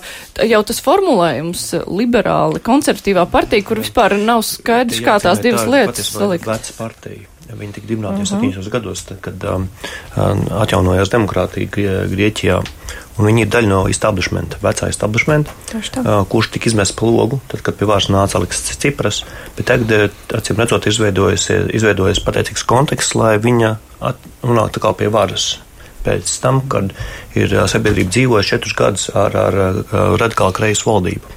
[0.50, 6.50] jau tas formulējums liberāli, konservatīvā partija, kur vispār nav skaidrs, kā tās divas lietas salikt.
[7.47, 8.40] Viņi tika dibināti uh -huh.
[8.42, 8.70] 70.
[8.70, 9.68] gados, tad, kad um,
[10.51, 11.68] atjaunojās demokrātija
[12.11, 12.62] Grieķijā.
[13.16, 17.62] Un viņi ir daļa no establishmenta, vecā establishmenta, uh, kurš tika izmests pa logu, tad,
[17.62, 19.22] kad pie varas nāca Aleksis Cipras.
[19.57, 23.76] Bet tagad, acīm redzot, izveidojas, izveidojas pateicīgs konteksts, lai viņa
[24.42, 25.59] nonāktu kā pie varas.
[26.05, 26.92] Pēc tam, kad
[27.34, 31.34] ir sabiedrība dzīvojusi četrus gadus ar, ar, ar radikālu kreisu valdību.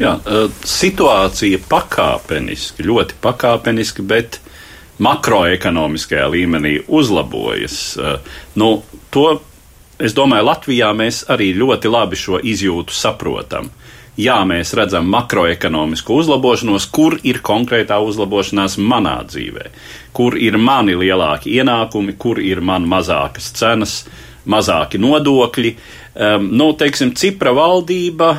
[0.00, 0.16] Jā,
[0.64, 4.41] situācija pakāpeniski, ļoti pakāpeniski, bet
[5.02, 7.78] makroekonomiskajā līmenī uzlabojas.
[7.96, 8.72] Eh, nu,
[9.10, 9.26] to,
[9.98, 13.70] es domāju, Latvijā mēs arī ļoti labi šo izjūtu saprotam.
[14.20, 19.70] Jā, mēs redzam makroekonomisku uzlabošanos, kur ir konkrētā uzlabošanās manā dzīvē,
[20.12, 23.94] kur ir mani lielāki ienākumi, kur ir man mazākas cenas,
[24.44, 25.72] mazāki nodokļi.
[26.12, 28.34] Um, nu, teiksim, Cipra valdība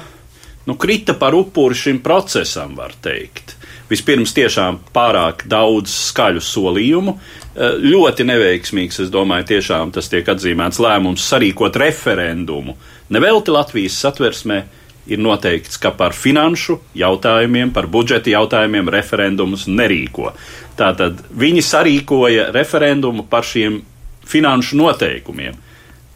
[0.69, 3.55] nu, krita par upuri šim procesam, var teikt
[3.93, 7.15] vispirms tiešām pārāk daudz skaļu solījumu.
[7.53, 12.73] Eh, ļoti neveiksmīgs, es domāju, tiešām tas tiek atzīmēts lēmums sarīkot referendumu.
[13.13, 14.63] Nevelti Latvijas satversmē
[15.05, 20.31] ir noteikts, ka par finanšu jautājumiem, par budžeta jautājumiem referendumus nerīko.
[20.79, 23.81] Tātad viņi sarīkoja referendumu par šiem
[24.25, 25.59] finanšu noteikumiem.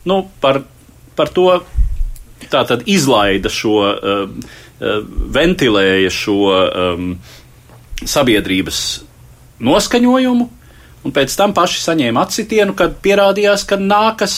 [0.07, 0.61] Nu, par,
[1.15, 1.49] par to
[2.49, 4.30] tātad izlaida šo, uh,
[4.80, 5.01] uh,
[5.36, 7.11] ventilēja šo um,
[8.06, 8.84] sabiedrības
[9.64, 10.48] noskaņojumu,
[11.06, 14.38] un pēc tam paši saņēma atsitienu, kad pierādījās, ka nākas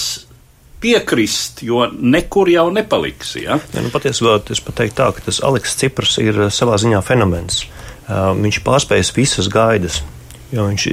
[0.79, 3.35] piekrist, jo nekur jau nepaliks.
[3.41, 3.59] Ja?
[3.73, 7.01] Ja, nu, patiesībā es pat teiktu tā, ka tas Aleks Ciprs ir eh, savā ziņā
[7.05, 7.65] fenomens.
[8.09, 9.99] Uh, viņš pārspējas visas gaidas,
[10.49, 10.85] jo viņš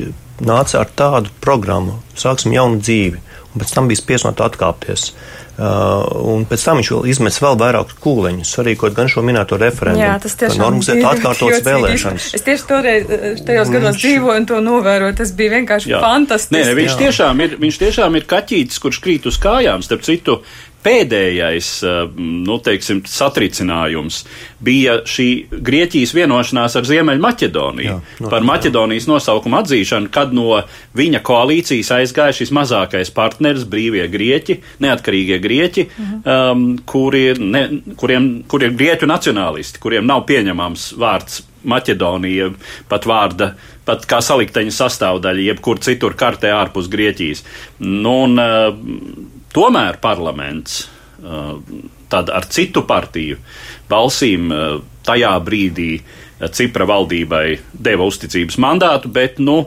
[0.45, 3.23] nāca ar tādu programmu, sāksim jaunu dzīvi,
[3.55, 5.07] un pēc tam bija spiests no tā atkāpties.
[5.14, 10.05] Uh, un pēc tam viņš vēl izmet vēl vairāk kūleņus, sarīkot gan šo minēto referendumu.
[10.05, 12.29] Jā, tas tiešām ir atkārtotas vēlēšanas.
[12.37, 16.03] Es tieši toreiz, uh, tajos gados dzīvoju un to novēroju, tas bija vienkārši Jā.
[16.05, 16.59] fantastiski.
[16.59, 20.43] Nē, ne, viņš, tiešām ir, viņš tiešām ir kaķītis, kurš krīt uz kājām, starp citu,
[20.87, 21.97] pēdējais eh,
[22.47, 24.22] nu, teiksim, satricinājums
[24.66, 25.28] bija šī
[25.66, 30.61] Grieķijas vienošanās ar Ziemeļmaķedoniju jā, no, par Maķedonijas nosaukumu atzīšanu, kad no
[30.97, 36.22] viņa koalīcijas aizgāja šis mazākais partneris, brīvie grieķi, neatkarīgie grieķi, mhm.
[36.24, 37.66] um, kuri, ne,
[37.99, 42.53] kuriem, kuriem ir grieķu nacionālisti, kuriem nav pieņemams vārds Maķedonija,
[42.87, 43.49] pat vārda,
[43.87, 47.43] pat kā salikteņa sastāvdaļa, jebkur citur kartē ārpus Grieķijas.
[47.82, 51.57] Nu, un, uh, Tomēr parlaments uh,
[52.13, 53.41] tad ar citu partiju
[53.91, 59.63] balsīm uh, tajā brīdī uh, Cipra valdībai deva uzticības mandātu, bet nu,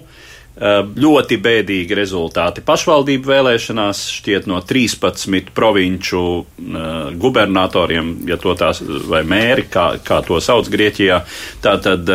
[0.59, 2.59] ļoti bēdīgi rezultāti.
[2.67, 6.23] Pašvaldību vēlēšanās šķiet no 13 provinču
[7.15, 11.21] gubernatoriem, ja to tās, vai mēri, kā, kā to sauc Grieķijā,
[11.63, 12.11] tātad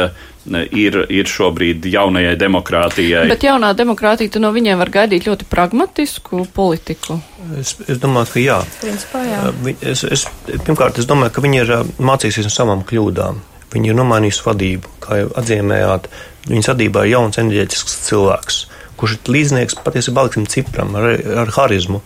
[0.77, 3.25] ir, ir šobrīd jaunajai demokrātijai.
[3.33, 7.17] Bet jaunā demokrātija, no viņiem var gaidīt ļoti pragmatisku politiku?
[7.61, 8.59] Es, es domāju, ka jā.
[8.81, 9.41] Principā, jā.
[9.85, 10.27] Es, es,
[10.67, 11.73] pirmkārt, es domāju, ka viņi ir
[12.03, 13.41] mācījušies no savām kļūdām.
[13.75, 16.09] Viņi ir nomainījuši vadību, kā jau atzīmējāt.
[16.49, 18.59] Viņas vadībā ir jauns enerģētisks cilvēks,
[19.01, 21.09] kurš ir līdznieks patiesībā Aleksim Cipram ar,
[21.45, 22.03] ar harizmu.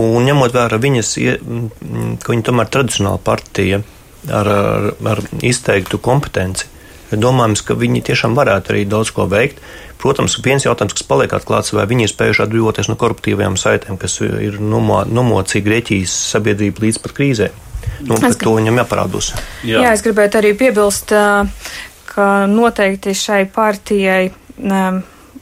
[0.00, 1.14] Un ņemot vērā viņas,
[2.22, 3.80] ka viņa tomēr ir tradicionāla partija
[4.30, 6.68] ar, ar, ar izteiktu kompetenci,
[7.18, 9.58] domājams, ka viņi tiešām varētu arī daudz ko veikt.
[10.00, 14.20] Protams, viens jautājums, kas paliek atklāts, vai viņi ir spējuši atbrīvoties no koruptīvajām saitēm, kas
[14.22, 17.50] ir nomo, nomocīja Grieķijas sabiedrību līdz pat krīzē.
[18.06, 19.34] Nu, es to viņam jāparādos.
[19.66, 19.82] Jā.
[19.84, 21.12] Jā, es gribētu arī piebilst,
[22.10, 24.30] ka noteikti šai partijai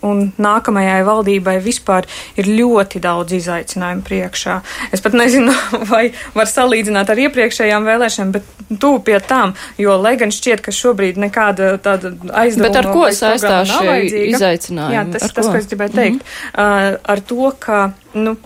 [0.06, 2.06] un nākamajai valdībai vispār
[2.38, 4.58] ir ļoti daudz izaicinājumu priekšā.
[4.94, 5.54] Es pat nezinu,
[5.92, 10.74] vai var salīdzināt ar iepriekšējām vēlēšanām, bet tuvu pie tām, jo, lai gan šķiet, ka
[10.74, 12.68] šobrīd nekāda tāda aizdevuma.
[12.68, 14.98] Bet ar ko saistās šie izaicinājumi?
[14.98, 16.20] Jā, tas tas, ko es gribēju teikt.
[16.20, 16.92] Mm -hmm.
[16.94, 17.80] uh, ar to, ka,
[18.14, 18.36] nu,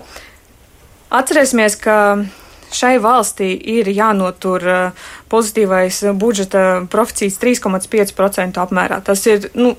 [1.10, 1.96] atcerēsimies, ka
[2.72, 9.00] šai valstī ir jānotur uh, pozitīvais budžeta proficīts 3,5% apmērā.
[9.04, 9.74] Tas ir nu,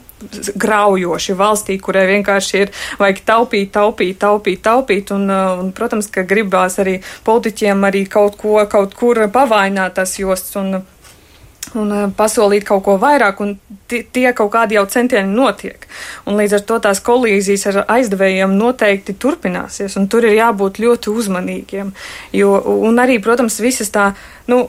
[0.55, 2.71] graujoši valstī, kurai vienkārši ir
[3.01, 5.13] vajag taupīt, taupīt, taupīt, taupīt.
[5.15, 10.17] Un, uh, un, protams, ka gribās arī politiķiem arī kaut ko, kaut kur pavainot tas
[10.19, 10.57] josts.
[10.61, 10.83] Un,
[11.79, 13.55] un eh, pasolīt kaut ko vairāk, un
[13.87, 15.87] tie kaut kādi jau centieni notiek.
[16.27, 21.13] Un līdz ar to tās kolīzijas ar aizdevējiem noteikti turpināsies, un tur ir jābūt ļoti
[21.13, 21.93] uzmanīgiem.
[22.33, 22.55] Jo,
[22.89, 24.11] un arī, protams, visas tā
[24.51, 24.59] nu,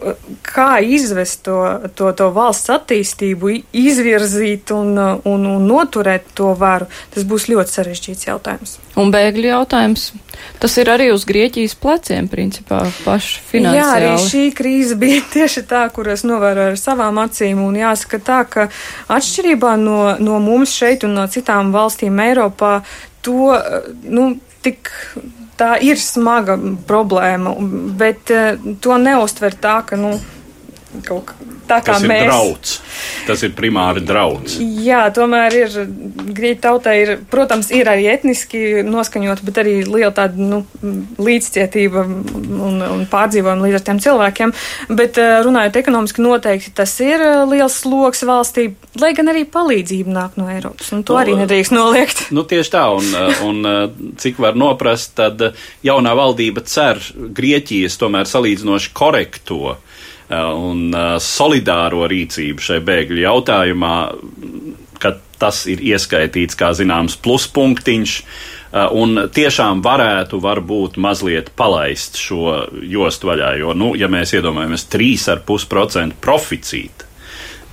[0.46, 1.58] kā izvest to,
[1.98, 8.28] to, to valsts attīstību, izvirzīt un, un, un noturēt to varu, tas būs ļoti sarežģīts
[8.28, 8.76] jautājums.
[9.00, 10.06] Un bēgļu jautājums,
[10.62, 13.80] tas ir arī uz Grieķijas pleciem, principā, paši finansiāli.
[13.80, 18.22] Jā, arī šī krīze bija tieši tā, kur es novēroju ar savām acīm, un jāsaka
[18.22, 18.68] tā, ka
[19.12, 22.76] atšķirībā no, no mums šeit un no citām valstīm Eiropā,
[23.24, 23.54] to,
[24.06, 24.90] nu, tik
[25.58, 26.56] tā ir smaga
[26.88, 27.54] problēma,
[27.98, 30.16] bet uh, to neuztver tā, ka, nu,
[31.06, 31.34] kaut
[31.68, 32.22] tā kā Tas mēs.
[32.22, 32.74] Ir drauds.
[33.28, 34.56] Tas ir primāri drauds.
[34.60, 35.76] Jā, tomēr ir,
[36.36, 40.62] grieķu tautai ir, protams, ir arī etniski noskaņot, bet arī liela tāda, nu,
[41.18, 44.54] līdzcietība un, un pārdzīvojuma līdz ar tiem cilvēkiem.
[44.94, 48.68] Bet eh, runājot ekonomiski, noteikti tas ir eh, liels sloks valstī,
[49.00, 52.26] lai gan arī palīdzība nāk no Eiropas, un to nu, arī nedrīkst noliegt.
[52.34, 53.10] Nu, tieši tā, un,
[53.46, 55.42] un cik var noprast, tad
[55.84, 59.76] jaunā valdība cer Grieķijas tomēr salīdzinoši korekto
[60.32, 63.94] un uh, solidāro rīcību šai bēgļu jautājumā,
[65.02, 68.18] ka tas ir ieskaitīts, kā zināms, pluspunktiņš.
[68.74, 74.88] Uh, un tiešām varētu varbūt mazliet palaist šo jostu vaļā, jo, nu, ja mēs iedomājamies
[74.90, 77.10] 3,5% proficītu,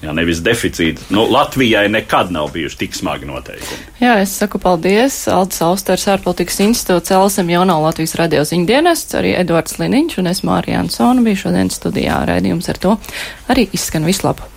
[0.02, 1.04] Jā, nevis deficīta.
[1.14, 3.84] Nu, Latvijai nekad nav bijuši tik smagi noteikumi.
[4.02, 5.20] Jā, es saku paldies.
[5.30, 10.82] Aldis Austers, ārpolitikas institūts, LSM Jauno Latvijas radio ziņdienests, arī Edvards Liniņš un es Mārija
[10.82, 12.24] Ansona biju šodien studijā.
[12.26, 12.98] Raidījums ar to
[13.54, 14.50] arī izskan vislabu.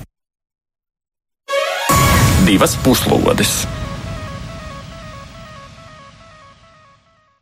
[2.49, 3.65] Divas puslodes.